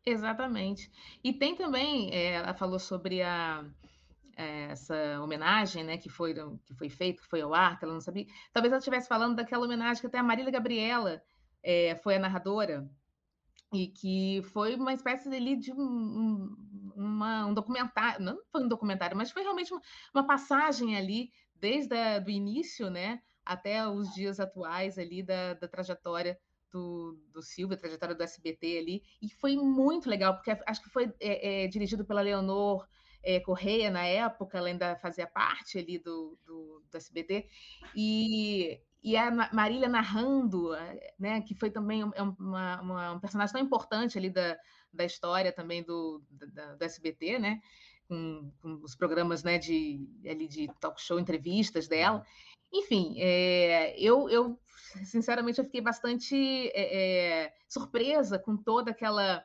[0.05, 0.91] Exatamente.
[1.23, 3.65] E tem também, é, ela falou sobre a,
[4.36, 6.34] é, essa homenagem, né, que foi
[6.65, 8.25] que foi feita, que foi ao ar, que ela não sabia.
[8.51, 11.21] Talvez ela estivesse falando daquela homenagem que até a Marília Gabriela
[11.61, 12.89] é, foi a narradora
[13.71, 16.55] e que foi uma espécie ali de um,
[16.96, 19.82] uma, um documentário, não foi um documentário, mas foi realmente uma,
[20.14, 26.38] uma passagem ali, desde o início, né, até os dias atuais ali da, da trajetória
[26.72, 30.89] do, do Silvio, a trajetória do SBT ali, e foi muito legal, porque acho que
[30.89, 32.88] foi é, é, dirigido pela Leonor
[33.22, 37.48] é, Correia, na época, ela ainda fazia parte ali do, do, do SBT,
[37.96, 40.72] e, e a Marília narrando,
[41.20, 44.58] né, que foi também uma, uma, um personagem tão importante ali da,
[44.94, 47.62] da história também do, da, do SBT, né,
[48.08, 52.26] com, com, os programas né, de, ali de talk show, entrevistas dela.
[52.72, 54.60] Enfim, é, eu, eu,
[55.04, 56.36] sinceramente, eu fiquei bastante
[56.74, 59.44] é, é, surpresa com toda aquela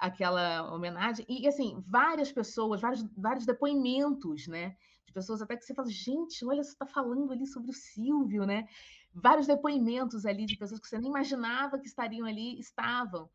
[0.00, 1.26] aquela homenagem.
[1.28, 4.74] E, assim, várias pessoas, vários, vários depoimentos, né?
[5.06, 8.46] De pessoas até que você fala, gente, olha, você está falando ali sobre o Silvio,
[8.46, 8.66] né?
[9.12, 13.28] Vários depoimentos ali de pessoas que você nem imaginava que estariam ali, estavam.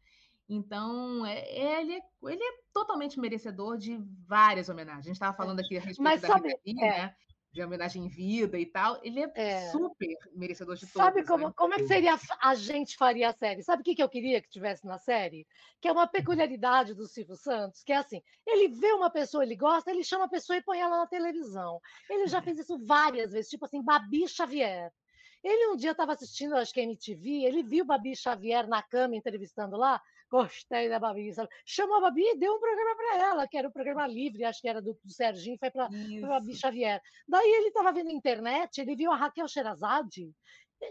[0.48, 5.06] Então, é, é ele, é, ele é totalmente merecedor de várias homenagens.
[5.06, 6.90] A gente estava falando aqui a respeito Mas, da sabe, Rita Lee, é.
[6.90, 7.16] né?
[7.56, 9.72] de homenagem em vida e tal, ele é, é.
[9.72, 11.54] super merecedor de Sabe todos, como, né?
[11.56, 13.64] como é que seria a gente faria a série?
[13.64, 15.48] Sabe o que, que eu queria que tivesse na série?
[15.80, 19.56] Que é uma peculiaridade do Silvio Santos, que é assim, ele vê uma pessoa, ele
[19.56, 21.80] gosta, ele chama a pessoa e põe ela na televisão.
[22.10, 24.92] Ele já fez isso várias vezes, tipo assim, Babi Xavier.
[25.42, 29.78] Ele um dia estava assistindo, acho que MTV, ele viu Babi Xavier na cama entrevistando
[29.78, 30.02] lá,
[30.36, 31.50] gostei da Babi, sabe?
[31.66, 34.62] Chamou a Babi e deu um programa para ela, que era um programa livre, acho
[34.62, 37.02] que era do, do Serginho, foi para a Babi Xavier.
[37.28, 40.32] Daí ele estava vendo na internet, ele viu a Raquel Sherazade,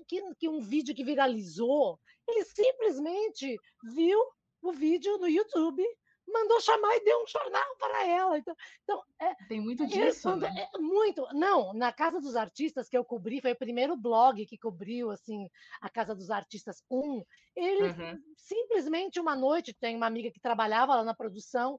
[0.08, 3.56] que, que um vídeo que viralizou, ele simplesmente
[3.94, 4.18] viu
[4.62, 5.84] o vídeo no YouTube
[6.26, 8.38] mandou chamar e deu um jornal para ela.
[8.38, 10.68] Então, então é, tem muito disso, é, né?
[10.74, 11.26] É, muito.
[11.32, 15.48] Não, na Casa dos Artistas que eu cobri, foi o primeiro blog que cobriu assim
[15.80, 17.24] a Casa dos Artistas 1.
[17.56, 18.22] Ele uhum.
[18.36, 21.78] simplesmente uma noite tem uma amiga que trabalhava lá na produção,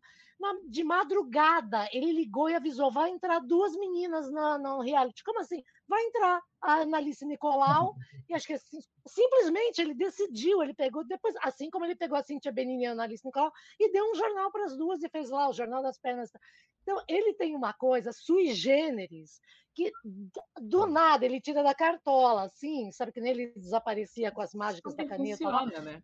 [0.68, 5.24] de madrugada ele ligou e avisou: vai entrar duas meninas na, no reality.
[5.24, 5.64] Como assim?
[5.88, 7.96] Vai entrar a Analice Nicolau,
[8.28, 12.24] e acho que assim, simplesmente ele decidiu, ele pegou, depois, assim como ele pegou a
[12.24, 15.30] Cintia Benini e a Analice Nicolau, e deu um jornal para as duas e fez
[15.30, 16.32] lá o Jornal das Pernas.
[16.82, 19.40] Então, ele tem uma coisa sui generis
[19.76, 19.92] que
[20.60, 24.96] do nada ele tira da cartola, assim, sabe que nem ele desaparecia com as mágicas
[24.96, 25.38] da caneta.
[25.38, 26.04] Funciona, né?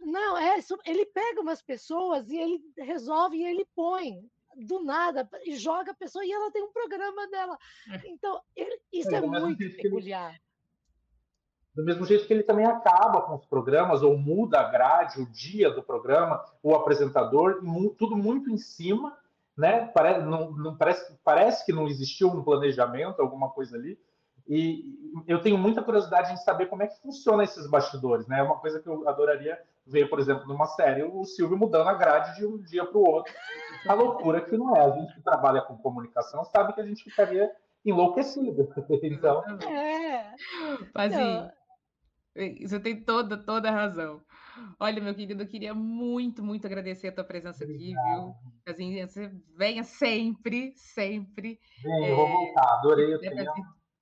[0.00, 5.56] Não, é, ele pega umas pessoas e ele resolve e ele põe do nada e
[5.56, 7.58] joga a pessoa e ela tem um programa dela.
[7.90, 8.08] É.
[8.08, 10.30] Então, ele, isso é, é muito peculiar.
[10.30, 10.40] Ele,
[11.74, 15.30] do mesmo jeito que ele também acaba com os programas ou muda a grade, o
[15.30, 17.62] dia do programa, o apresentador,
[17.96, 19.16] tudo muito em cima,
[19.56, 19.86] né?
[19.86, 23.98] Parece, não, não, parece, parece que não existiu um planejamento, alguma coisa ali.
[24.46, 28.40] E eu tenho muita curiosidade em saber como é que funciona esses bastidores, né?
[28.40, 31.94] É uma coisa que eu adoraria ver, por exemplo, numa série, o Silvio mudando a
[31.94, 33.32] grade de um dia para o outro.
[33.86, 34.80] A loucura que não é.
[34.80, 37.50] A gente que trabalha com comunicação sabe que a gente ficaria
[37.84, 38.68] enlouquecido.
[39.02, 39.42] Então.
[39.62, 40.34] É.
[40.92, 41.50] Pazinho,
[42.60, 44.22] você tem toda, toda a razão.
[44.78, 48.34] Olha, meu querido, eu queria muito, muito agradecer a tua presença aqui, viu?
[48.64, 51.58] Pazinho, você venha sempre, sempre.
[51.82, 53.52] Bem, eu vou voltar, adorei o tema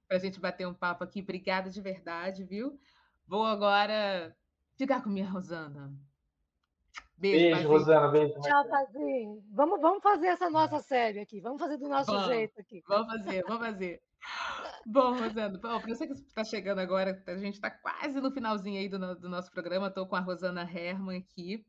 [0.07, 1.21] para a gente bater um papo aqui.
[1.21, 2.79] Obrigada de verdade, viu?
[3.27, 4.35] Vou agora
[4.81, 5.93] ficar com minha Rosana.
[7.19, 8.09] Beijo, beijo Rosana.
[8.09, 8.41] Beijo.
[8.41, 9.45] Tchau, Pazinho.
[9.53, 11.39] Vamos, vamos fazer essa nossa série aqui.
[11.41, 12.83] Vamos fazer do nosso vamos, jeito aqui.
[12.89, 14.03] Vamos fazer, vamos fazer.
[14.87, 18.89] Bom, Rosana, para você que está chegando agora, a gente está quase no finalzinho aí
[18.89, 19.89] do, do nosso programa.
[19.89, 21.65] Estou com a Rosana Herman aqui,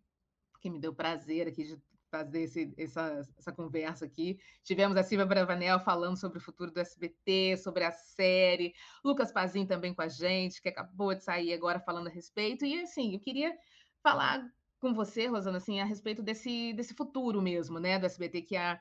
[0.62, 1.78] que me deu prazer aqui de
[2.12, 4.38] fazer esse, essa, essa conversa aqui.
[4.64, 9.66] Tivemos a Silvia Bravanel falando sobre o futuro do SBT, sobre a série, Lucas Pazin
[9.66, 12.66] também com a gente, que acabou de sair agora falando a respeito.
[12.66, 13.58] E assim, eu queria
[14.04, 14.46] falar
[14.80, 18.80] com você, Rosana, assim, a respeito desse, desse futuro mesmo, né, do SBT que a,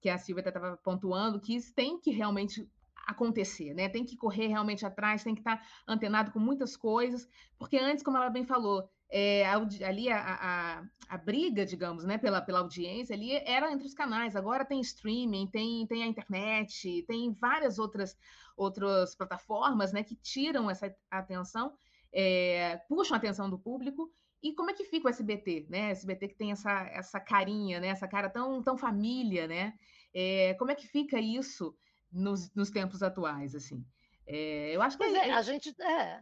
[0.00, 2.66] que a Silvia estava pontuando, que isso tem que realmente
[3.06, 3.88] acontecer, né?
[3.88, 8.16] Tem que correr realmente atrás, tem que estar antenado com muitas coisas, porque antes, como
[8.16, 13.32] ela bem falou, é, ali a, a, a, briga, digamos, né, pela, pela audiência ali
[13.44, 14.34] era entre os canais.
[14.34, 18.16] Agora tem streaming, tem, tem a internet, tem várias outras,
[18.56, 21.74] outras plataformas, né, que tiram essa atenção,
[22.10, 24.10] é, puxam a atenção do público.
[24.42, 25.90] E como é que fica o SBT, né?
[25.90, 27.88] SBT que tem essa, essa carinha, né?
[27.88, 29.72] Essa cara tão, tão família, né?
[30.12, 31.76] É, como é que fica isso
[32.10, 33.86] nos, nos tempos atuais, assim?
[34.26, 36.20] É, eu acho que é, a gente é,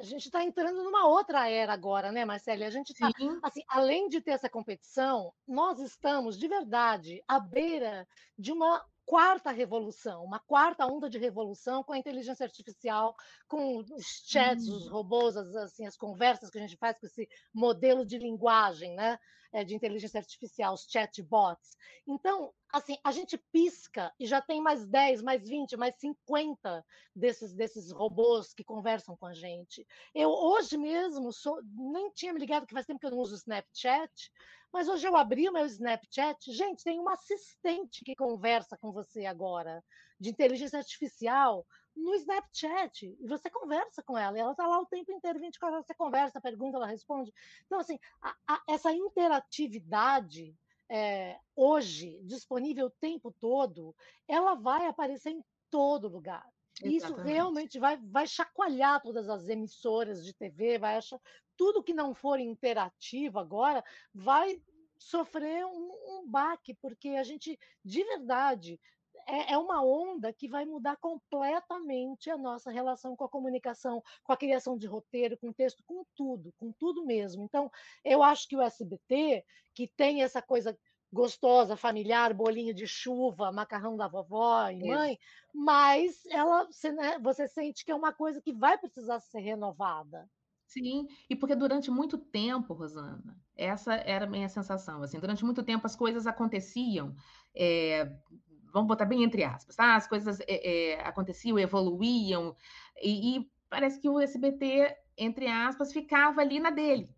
[0.00, 2.64] a gente está entrando numa outra era agora, né, Marcele?
[2.64, 3.10] A gente está,
[3.42, 9.50] assim, além de ter essa competição, nós estamos, de verdade, à beira de uma quarta
[9.50, 13.14] revolução, uma quarta onda de revolução com a inteligência artificial,
[13.46, 13.86] com os
[14.26, 18.16] chats, os robôs, as, assim, as conversas que a gente faz com esse modelo de
[18.16, 19.18] linguagem, né?
[19.52, 21.76] É, de inteligência artificial, os chatbots.
[22.06, 26.84] Então, assim, a gente pisca e já tem mais 10, mais 20, mais 50
[27.14, 29.86] desses, desses robôs que conversam com a gente.
[30.14, 33.34] Eu hoje mesmo sou, nem tinha me ligado que faz tempo que eu não uso
[33.34, 34.30] o Snapchat,
[34.72, 39.26] mas hoje eu abri o meu Snapchat, gente, tem uma assistente que conversa com você
[39.26, 39.82] agora,
[40.20, 41.66] de inteligência artificial,
[41.96, 43.16] no Snapchat.
[43.18, 45.94] E você conversa com ela, e ela está lá o tempo inteiro, 24 horas, você
[45.94, 47.32] conversa, pergunta, ela responde.
[47.66, 50.54] Então, assim, a, a, essa interatividade
[50.88, 53.94] é, hoje, disponível o tempo todo,
[54.28, 56.46] ela vai aparecer em todo lugar.
[56.82, 61.20] E isso realmente vai, vai chacoalhar todas as emissoras de TV, vai achar
[61.56, 64.58] tudo que não for interativo agora vai
[64.96, 68.80] sofrer um, um baque, porque a gente, de verdade,
[69.30, 74.32] é, é, uma onda que vai mudar completamente a nossa relação com a comunicação, com
[74.32, 77.44] a criação de roteiro, com texto, com tudo, com tudo mesmo.
[77.44, 77.70] Então,
[78.04, 80.76] eu acho que o SBT, que tem essa coisa
[81.12, 85.20] gostosa, familiar, bolinho de chuva, macarrão da vovó e mãe, Isso.
[85.52, 90.28] mas ela, você, né, você sente que é uma coisa que vai precisar ser renovada.
[90.66, 95.64] Sim, e porque durante muito tempo, Rosana, essa era a minha sensação, assim, durante muito
[95.64, 97.12] tempo as coisas aconteciam,
[97.52, 98.04] é,
[98.72, 99.96] vamos botar bem entre aspas, tá?
[99.96, 102.54] As coisas é, é, aconteciam, evoluíam,
[103.02, 107.14] e, e parece que o SBT, entre aspas, ficava ali na dele,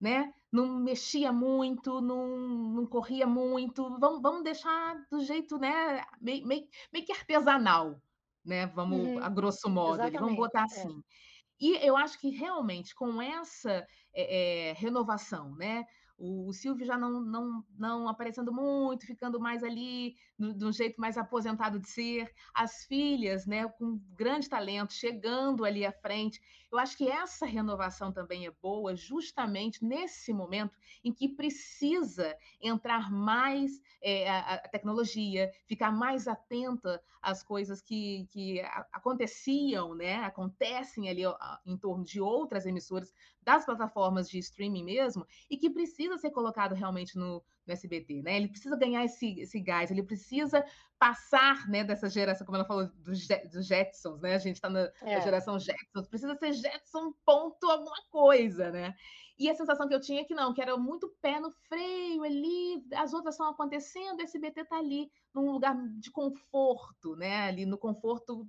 [0.00, 0.32] né?
[0.50, 6.66] Não mexia muito, não, não corria muito, vamos, vamos deixar do jeito, né, meio, meio,
[6.92, 8.00] meio que artesanal,
[8.44, 8.66] né?
[8.66, 9.22] Vamos, uhum.
[9.22, 10.64] a grosso modo, ali, vamos botar é.
[10.64, 10.98] assim.
[10.98, 11.30] É.
[11.60, 15.84] E eu acho que realmente com essa é, renovação, né?
[16.22, 21.16] O Silvio já não, não, não aparecendo muito, ficando mais ali do, um jeito mais
[21.16, 26.38] aposentado de ser, as filhas, né, com grande talento, chegando ali à frente.
[26.70, 33.10] Eu acho que essa renovação também é boa, justamente nesse momento em que precisa entrar
[33.10, 38.60] mais é, a, a, tecnologia, ficar mais atenta às coisas que, que
[38.92, 41.22] aconteciam, né, acontecem ali
[41.66, 43.12] em torno de outras emissoras,
[43.42, 48.36] das plataformas de streaming mesmo, e que precisa ser colocado realmente no, no SBT, né?
[48.36, 50.64] Ele precisa ganhar esse, esse gás, ele precisa
[50.98, 54.34] passar, né, dessa geração, como ela falou, dos, dos Jetsons, né?
[54.34, 55.14] A gente está na, é.
[55.14, 58.94] na, geração Jetsons, precisa ser Jetson ponto alguma coisa, né?
[59.38, 62.22] E a sensação que eu tinha é que não, que era muito pé no freio
[62.22, 67.44] ali, as outras estão acontecendo, o SBT está ali num lugar de conforto, né?
[67.46, 68.46] Ali no conforto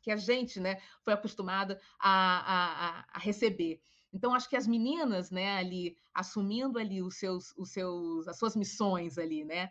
[0.00, 3.80] que a gente, né, foi acostumado a, a, a receber.
[4.12, 8.56] Então, acho que as meninas, né, ali, assumindo ali os seus, os seus, as suas
[8.56, 9.70] missões ali, né,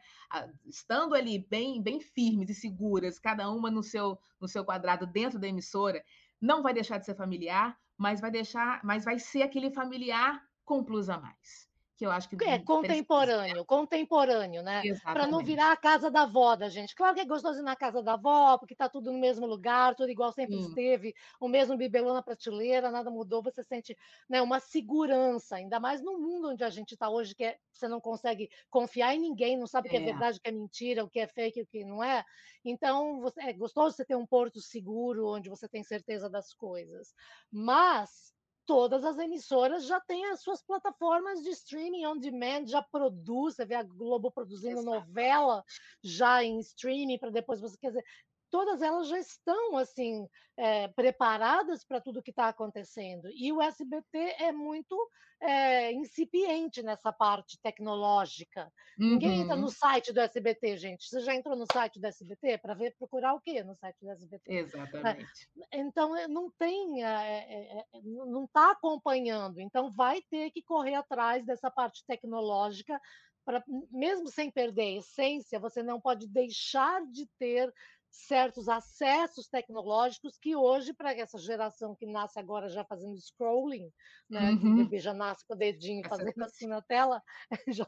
[0.65, 5.39] estando ali bem, bem firmes e seguras, cada uma no seu, no seu quadrado dentro
[5.39, 6.03] da emissora,
[6.39, 10.83] não vai deixar de ser familiar, mas vai deixar, mas vai ser aquele familiar com
[10.83, 11.66] plus a mais
[11.97, 14.83] que eu acho que é contemporâneo, contemporâneo, né?
[15.03, 16.93] Para não virar a casa da avó da gente.
[16.93, 19.95] Claro que é gostoso ir na casa da avó, porque está tudo no mesmo lugar,
[19.95, 20.67] tudo igual sempre Sim.
[20.67, 23.97] esteve, o mesmo bibelô na prateleira, nada mudou, você sente
[24.29, 27.87] né, uma segurança, ainda mais no mundo onde a gente está hoje, que é, você
[27.87, 30.01] não consegue confiar em ninguém, não sabe o que é.
[30.01, 32.23] é verdade, o que é mentira, o que é fake, o que não é.
[32.63, 37.15] Então, você, é gostoso você ter um porto seguro onde você tem certeza das coisas.
[37.51, 38.36] Mas
[38.67, 43.65] todas as emissoras já têm as suas plataformas de streaming on demand, já produz, você
[43.65, 44.85] vê a Globo produzindo Exato.
[44.85, 45.63] novela
[46.03, 48.05] já em streaming para depois você quer dizer,
[48.49, 50.27] todas elas já estão assim
[50.57, 53.29] é, preparadas para tudo que está acontecendo.
[53.29, 54.95] E o SBT é muito
[55.39, 58.71] é, incipiente nessa parte tecnológica.
[58.99, 59.11] Uhum.
[59.11, 59.71] Ninguém entra no uhum.
[59.71, 61.07] site do SBT, gente.
[61.07, 64.09] Você já entrou no site do SBT para ver procurar o quê no site do
[64.09, 64.51] SBT?
[64.51, 65.49] Exatamente.
[65.71, 69.59] Então não tem, é, não está acompanhando.
[69.59, 72.99] Então vai ter que correr atrás dessa parte tecnológica.
[73.45, 77.71] Pra, mesmo sem perder a essência, você não pode deixar de ter
[78.17, 83.91] certos acessos tecnológicos que hoje, para essa geração que nasce agora já fazendo scrolling,
[84.29, 84.59] né, uhum.
[84.59, 87.21] que o bebê já nasce com o dedinho fazendo assim na tela,
[87.67, 87.87] já,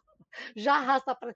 [0.56, 1.34] já arrasta para.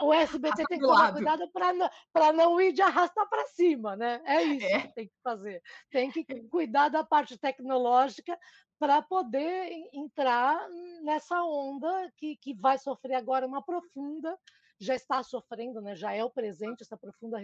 [0.00, 1.14] O SBT tem que tomar lado.
[1.14, 4.22] cuidado para não, não ir de arrastar para cima, né?
[4.24, 4.80] É isso é.
[4.82, 5.62] que tem que fazer.
[5.90, 8.38] Tem que cuidar da parte tecnológica
[8.78, 10.68] para poder entrar
[11.02, 14.36] nessa onda que, que vai sofrer agora uma profunda
[14.78, 15.94] já está sofrendo, né?
[15.94, 17.38] já é o presente, essa profunda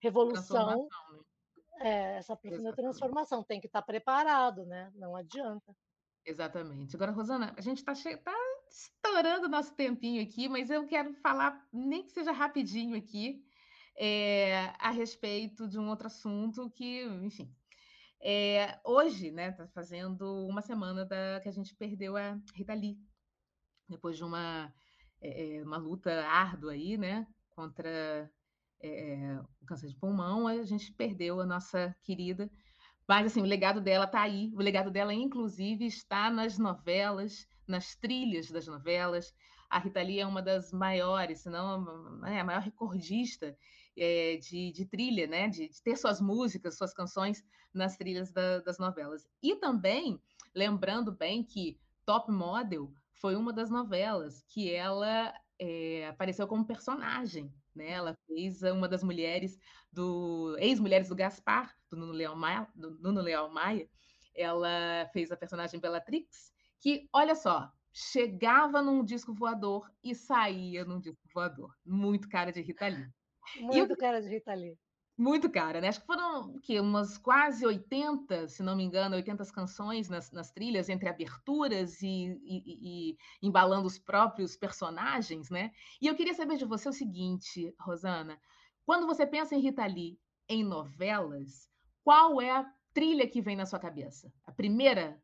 [0.00, 0.88] revolução, né?
[1.80, 2.76] é, essa profunda Exatamente.
[2.76, 3.42] transformação.
[3.42, 4.92] Tem que estar preparado, né?
[4.94, 5.74] não adianta.
[6.24, 6.94] Exatamente.
[6.94, 8.16] Agora, Rosana, a gente está che...
[8.18, 8.34] tá
[8.70, 13.42] estourando o nosso tempinho aqui, mas eu quero falar, nem que seja rapidinho aqui,
[13.96, 17.54] é, a respeito de um outro assunto que, enfim.
[18.20, 22.98] É, hoje, né, está fazendo uma semana da, que a gente perdeu a Rita Lee,
[23.88, 24.72] depois de uma
[25.20, 28.30] é, uma luta árdua aí, né, contra
[28.80, 32.50] é, o câncer de pulmão, a gente perdeu a nossa querida.
[33.06, 34.52] Mas, assim, o legado dela está aí.
[34.54, 39.34] O legado dela, inclusive, está nas novelas, nas trilhas das novelas.
[39.70, 43.56] A Rita Lee é uma das maiores, se não é a maior recordista
[43.96, 45.48] é, de, de, trilha, né?
[45.48, 47.42] De, de, ter suas músicas, suas canções
[47.72, 49.26] nas trilhas da, das novelas.
[49.42, 50.20] E também,
[50.54, 57.52] lembrando bem que Top Model foi uma das novelas que ela é, apareceu como personagem
[57.78, 57.92] né?
[57.92, 59.58] Ela fez uma das mulheres
[59.90, 63.88] do ex-mulheres do Gaspar, do Nuno Leal Maia, Nuno Leal Maia.
[64.34, 71.00] Ela fez a personagem Bellatrix, que, olha só, chegava num disco voador e saía num
[71.00, 71.74] disco voador.
[71.86, 73.08] Muito cara de Rita Lee.
[73.60, 74.76] Muito cara de Rita Lee.
[75.18, 75.88] Muito cara, né?
[75.88, 80.52] Acho que foram que, umas quase 80, se não me engano, 80 canções nas, nas
[80.52, 82.62] trilhas, entre aberturas e, e,
[83.10, 85.72] e, embalando os próprios personagens, né?
[86.00, 88.40] E eu queria saber de você o seguinte, Rosana:
[88.86, 90.16] quando você pensa em Rita Lee
[90.48, 91.68] em novelas,
[92.04, 94.32] qual é a trilha que vem na sua cabeça?
[94.46, 95.20] A primeira,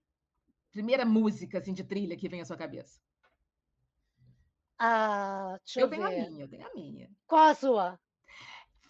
[0.72, 2.98] primeira música assim, de trilha que vem à sua cabeça?
[4.76, 7.08] Ah, eu, eu tenho a minha, eu tenho a minha.
[7.28, 8.00] Qual a sua?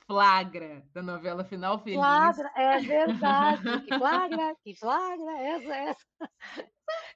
[0.07, 1.99] Flagra da novela Final Feliz.
[1.99, 3.81] Flagra, é verdade.
[3.85, 6.05] Que flagra, que flagra, essa, essa.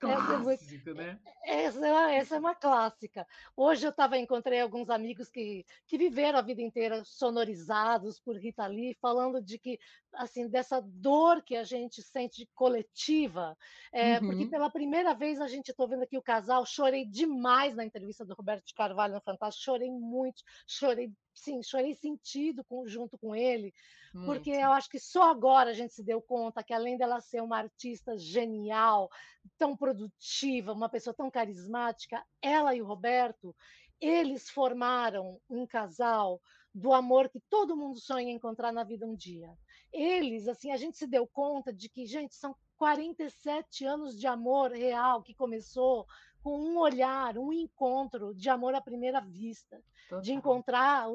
[0.01, 1.21] Clássico, essa é né?
[1.45, 3.27] Essa, essa é uma clássica.
[3.57, 8.67] Hoje eu tava, encontrei alguns amigos que, que viveram a vida inteira sonorizados por Rita
[8.67, 9.79] Lee, falando de que,
[10.19, 13.57] assim, dessa dor que a gente sente coletiva,
[13.93, 14.27] é, uhum.
[14.27, 18.25] porque pela primeira vez a gente, estou vendo aqui o casal, chorei demais na entrevista
[18.25, 23.33] do Roberto de Carvalho no Fantástico, chorei muito, chorei sim, chorei sentido com, junto com
[23.33, 23.73] ele,
[24.13, 24.27] Muito.
[24.27, 27.41] porque eu acho que só agora a gente se deu conta que além dela ser
[27.41, 29.09] uma artista genial,
[29.57, 33.55] tão produtiva, uma pessoa tão carismática, ela e o Roberto,
[34.01, 36.41] eles formaram um casal
[36.75, 39.57] do amor que todo mundo sonha encontrar na vida um dia.
[39.93, 44.71] Eles, assim, a gente se deu conta de que, gente, são 47 anos de amor
[44.71, 46.07] real que começou
[46.43, 50.23] com um olhar, um encontro de amor à primeira vista, Total.
[50.23, 51.07] de encontrar,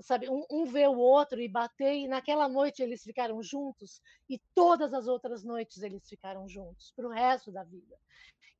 [0.00, 1.94] sabe, um, um ver o outro e bater.
[1.94, 7.06] E naquela noite eles ficaram juntos e todas as outras noites eles ficaram juntos para
[7.06, 7.96] o resto da vida.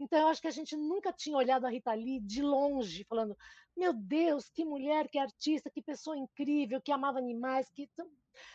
[0.00, 3.36] Então eu acho que a gente nunca tinha olhado a Rita Lee de longe, falando:
[3.76, 7.88] meu Deus, que mulher, que artista, que pessoa incrível, que amava animais, que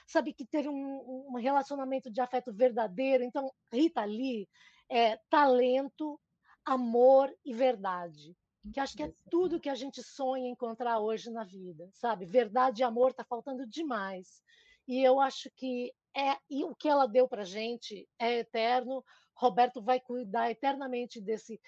[0.07, 3.23] sabe que teve um, um relacionamento de afeto verdadeiro.
[3.23, 4.47] Então Rita Lee
[4.89, 6.19] é talento,
[6.63, 8.35] amor e verdade.
[8.73, 12.25] Que acho que é tudo que a gente sonha encontrar hoje na vida, sabe?
[12.25, 14.41] Verdade e amor está faltando demais.
[14.87, 19.03] E eu acho que é e o que ela deu para gente é eterno.
[19.35, 21.59] Roberto vai cuidar eternamente desse,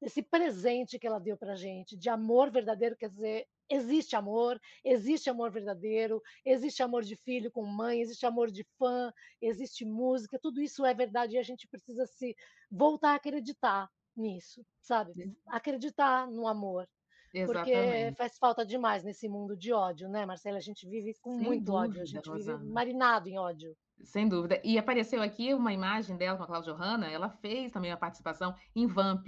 [0.00, 5.30] desse presente que ela deu para gente, de amor verdadeiro, quer dizer, existe amor, existe
[5.30, 10.60] amor verdadeiro, existe amor de filho com mãe, existe amor de fã, existe música, tudo
[10.60, 12.34] isso é verdade e a gente precisa se
[12.70, 15.12] voltar a acreditar nisso, sabe?
[15.46, 16.88] Acreditar no amor.
[17.32, 17.70] Exatamente.
[17.70, 20.56] Porque faz falta demais nesse mundo de ódio, né, Marcela?
[20.58, 22.58] A gente vive com Sem muito dúvida, ódio, a gente Rosana.
[22.58, 23.76] vive marinado em ódio.
[24.02, 24.60] Sem dúvida.
[24.64, 28.54] E apareceu aqui uma imagem dela com a Cláudia Hanna, ela fez também a participação
[28.74, 29.26] em Vamp.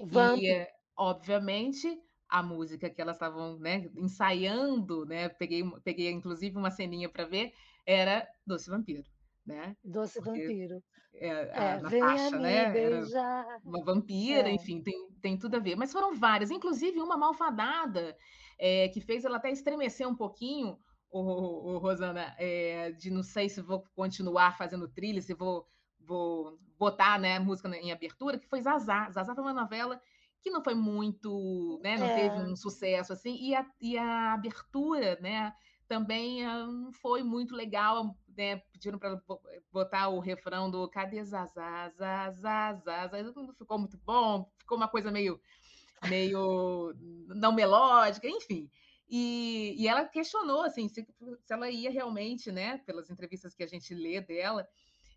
[0.00, 0.38] Vamp.
[0.40, 5.28] E, obviamente, a música que elas estavam né, ensaiando, né?
[5.28, 7.52] Peguei, peguei inclusive uma ceninha para ver,
[7.86, 9.04] era Doce Vampiro
[9.46, 9.76] né?
[9.84, 10.82] Doce Porque vampiro.
[11.16, 12.70] É, a é, né?
[12.72, 13.60] Beijar.
[13.64, 14.52] uma vampira, é.
[14.52, 15.76] enfim, tem, tem tudo a ver.
[15.76, 18.16] Mas foram várias, inclusive uma malfadada
[18.58, 20.78] é, que fez ela até estremecer um pouquinho,
[21.20, 25.68] o, o Rosana, é, de não sei se vou continuar fazendo trilha, se vou,
[26.00, 29.08] vou botar né, música em abertura, que foi Zazá.
[29.10, 30.00] Zazá foi uma novela
[30.40, 32.40] que não foi muito, né, não teve é.
[32.40, 35.54] um sucesso assim, e a, e a abertura, né,
[35.86, 38.56] também ah, não foi muito legal, né?
[38.72, 39.20] Pediram para
[39.70, 45.10] botar o refrão do Cadê Zazá, Zazá, Zazá, não ficou muito bom, ficou uma coisa
[45.10, 45.40] meio,
[46.08, 46.94] meio
[47.28, 48.70] não melódica, enfim.
[49.08, 51.06] E, e ela questionou, assim, se,
[51.42, 54.66] se, ela ia realmente, né, pelas entrevistas que a gente lê dela,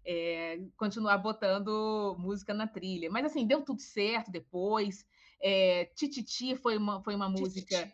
[0.05, 3.09] é, continuar botando música na trilha.
[3.09, 5.05] Mas, assim, deu tudo certo depois.
[5.41, 7.91] É, Tititi foi uma, foi uma música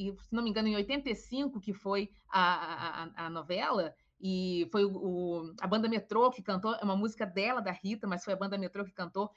[0.00, 4.84] e se não me engano, em 85, que foi a, a, a novela, e foi
[4.84, 8.32] o, o, a banda Metrô que cantou, é uma música dela, da Rita, mas foi
[8.32, 9.30] a banda Metrô que cantou.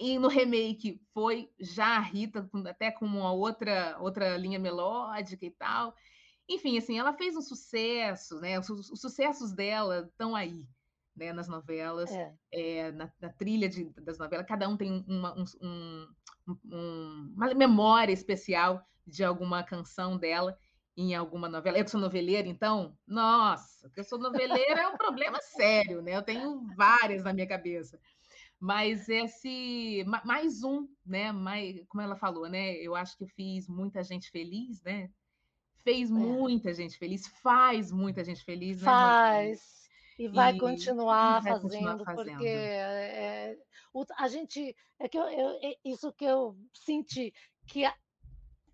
[0.00, 5.50] E no remake foi já a Rita, até com uma outra, outra linha melódica e
[5.50, 5.94] tal.
[6.48, 8.58] Enfim, assim, ela fez um sucesso, né?
[8.58, 10.64] Os, os sucessos dela estão aí,
[11.14, 12.34] né, nas novelas, é.
[12.50, 16.08] É, na, na, trilha de, das novelas, cada um tem uma, um,
[16.64, 20.58] um, uma memória especial de alguma canção dela
[20.96, 21.76] em alguma novela.
[21.76, 26.16] Eu que sou noveleira, então, nossa, que eu sou noveleira é um problema sério, né?
[26.16, 28.00] Eu tenho várias na minha cabeça.
[28.60, 31.32] Mas esse mais um, né?
[31.32, 32.74] Mais, como ela falou, né?
[32.74, 35.10] Eu acho que eu fiz muita gente feliz, né?
[35.82, 36.12] Fez é.
[36.12, 38.84] muita gente feliz, faz muita gente feliz, né?
[38.84, 39.88] Faz.
[40.18, 43.56] E vai, e, continuar, e vai fazendo, continuar fazendo, porque é,
[43.94, 47.32] o, a gente é que eu, eu, é isso que eu senti
[47.66, 47.94] que a,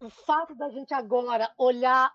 [0.01, 2.13] o fato da gente agora olhar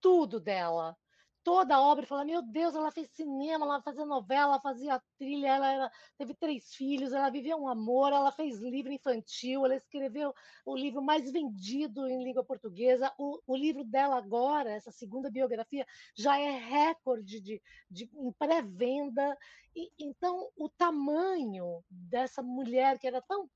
[0.00, 0.96] tudo dela,
[1.44, 5.02] toda a obra e falar: meu Deus, ela fez cinema, ela fazia novela, ela fazia
[5.18, 9.76] trilha, ela era, teve três filhos, ela vivia um amor, ela fez livro infantil, ela
[9.76, 10.34] escreveu
[10.64, 13.12] o livro mais vendido em língua portuguesa.
[13.18, 15.86] O, o livro dela agora, essa segunda biografia,
[16.16, 19.36] já é recorde de, de, em pré-venda.
[19.98, 23.48] Então, o tamanho dessa mulher que era tão,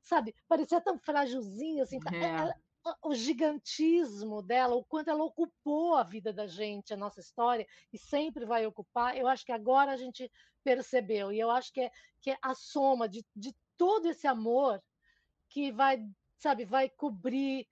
[0.00, 2.24] sabe, parecia tão frágilzinha, assim, é.
[2.24, 2.54] ela,
[3.02, 7.98] o gigantismo dela, o quanto ela ocupou a vida da gente, a nossa história, e
[7.98, 10.30] sempre vai ocupar, eu acho que agora a gente
[10.62, 14.82] percebeu, e eu acho que é, que é a soma de, de todo esse amor
[15.48, 16.04] que vai,
[16.38, 17.66] sabe, vai cobrir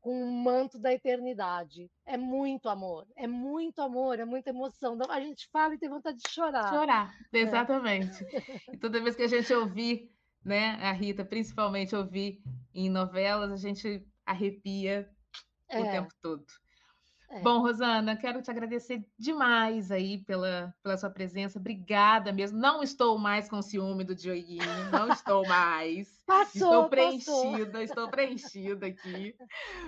[0.00, 1.90] com o manto da eternidade.
[2.04, 4.98] É muito amor, é muito amor, é muita emoção.
[5.08, 6.68] A gente fala e tem vontade de chorar.
[6.68, 7.38] Chorar, é.
[7.38, 8.24] exatamente.
[8.24, 8.74] É.
[8.74, 10.10] E toda vez que a gente ouvir,
[10.44, 12.42] né, a Rita, principalmente ouvir
[12.74, 15.08] em novelas, a gente arrepia
[15.68, 15.80] é.
[15.80, 16.44] o tempo todo.
[17.30, 17.40] É.
[17.42, 21.60] Bom, Rosana, quero te agradecer demais aí pela, pela sua presença.
[21.60, 22.58] Obrigada mesmo.
[22.58, 26.20] Não estou mais com ciúme do Dioguinho, não estou mais.
[26.26, 27.80] Passou, estou preenchida, passou.
[27.82, 29.34] estou preenchida aqui.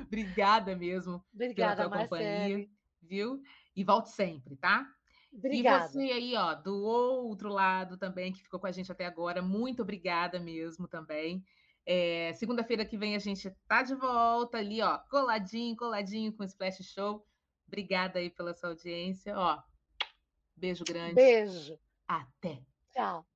[0.03, 2.69] Obrigada mesmo Obrigada, pela tua companhia,
[3.01, 3.41] viu?
[3.77, 4.87] E volte sempre, tá?
[5.33, 5.87] Obrigada.
[5.87, 9.41] E você aí, ó, do outro lado também, que ficou com a gente até agora,
[9.41, 11.45] muito obrigada mesmo também.
[11.85, 16.47] É, Segunda-feira que vem a gente tá de volta ali, ó, coladinho, coladinho com o
[16.47, 17.27] Splash Show.
[17.67, 19.63] Obrigada aí pela sua audiência, ó.
[20.57, 21.15] Beijo grande.
[21.15, 21.79] Beijo.
[22.07, 22.63] Até.
[22.93, 23.27] Tchau.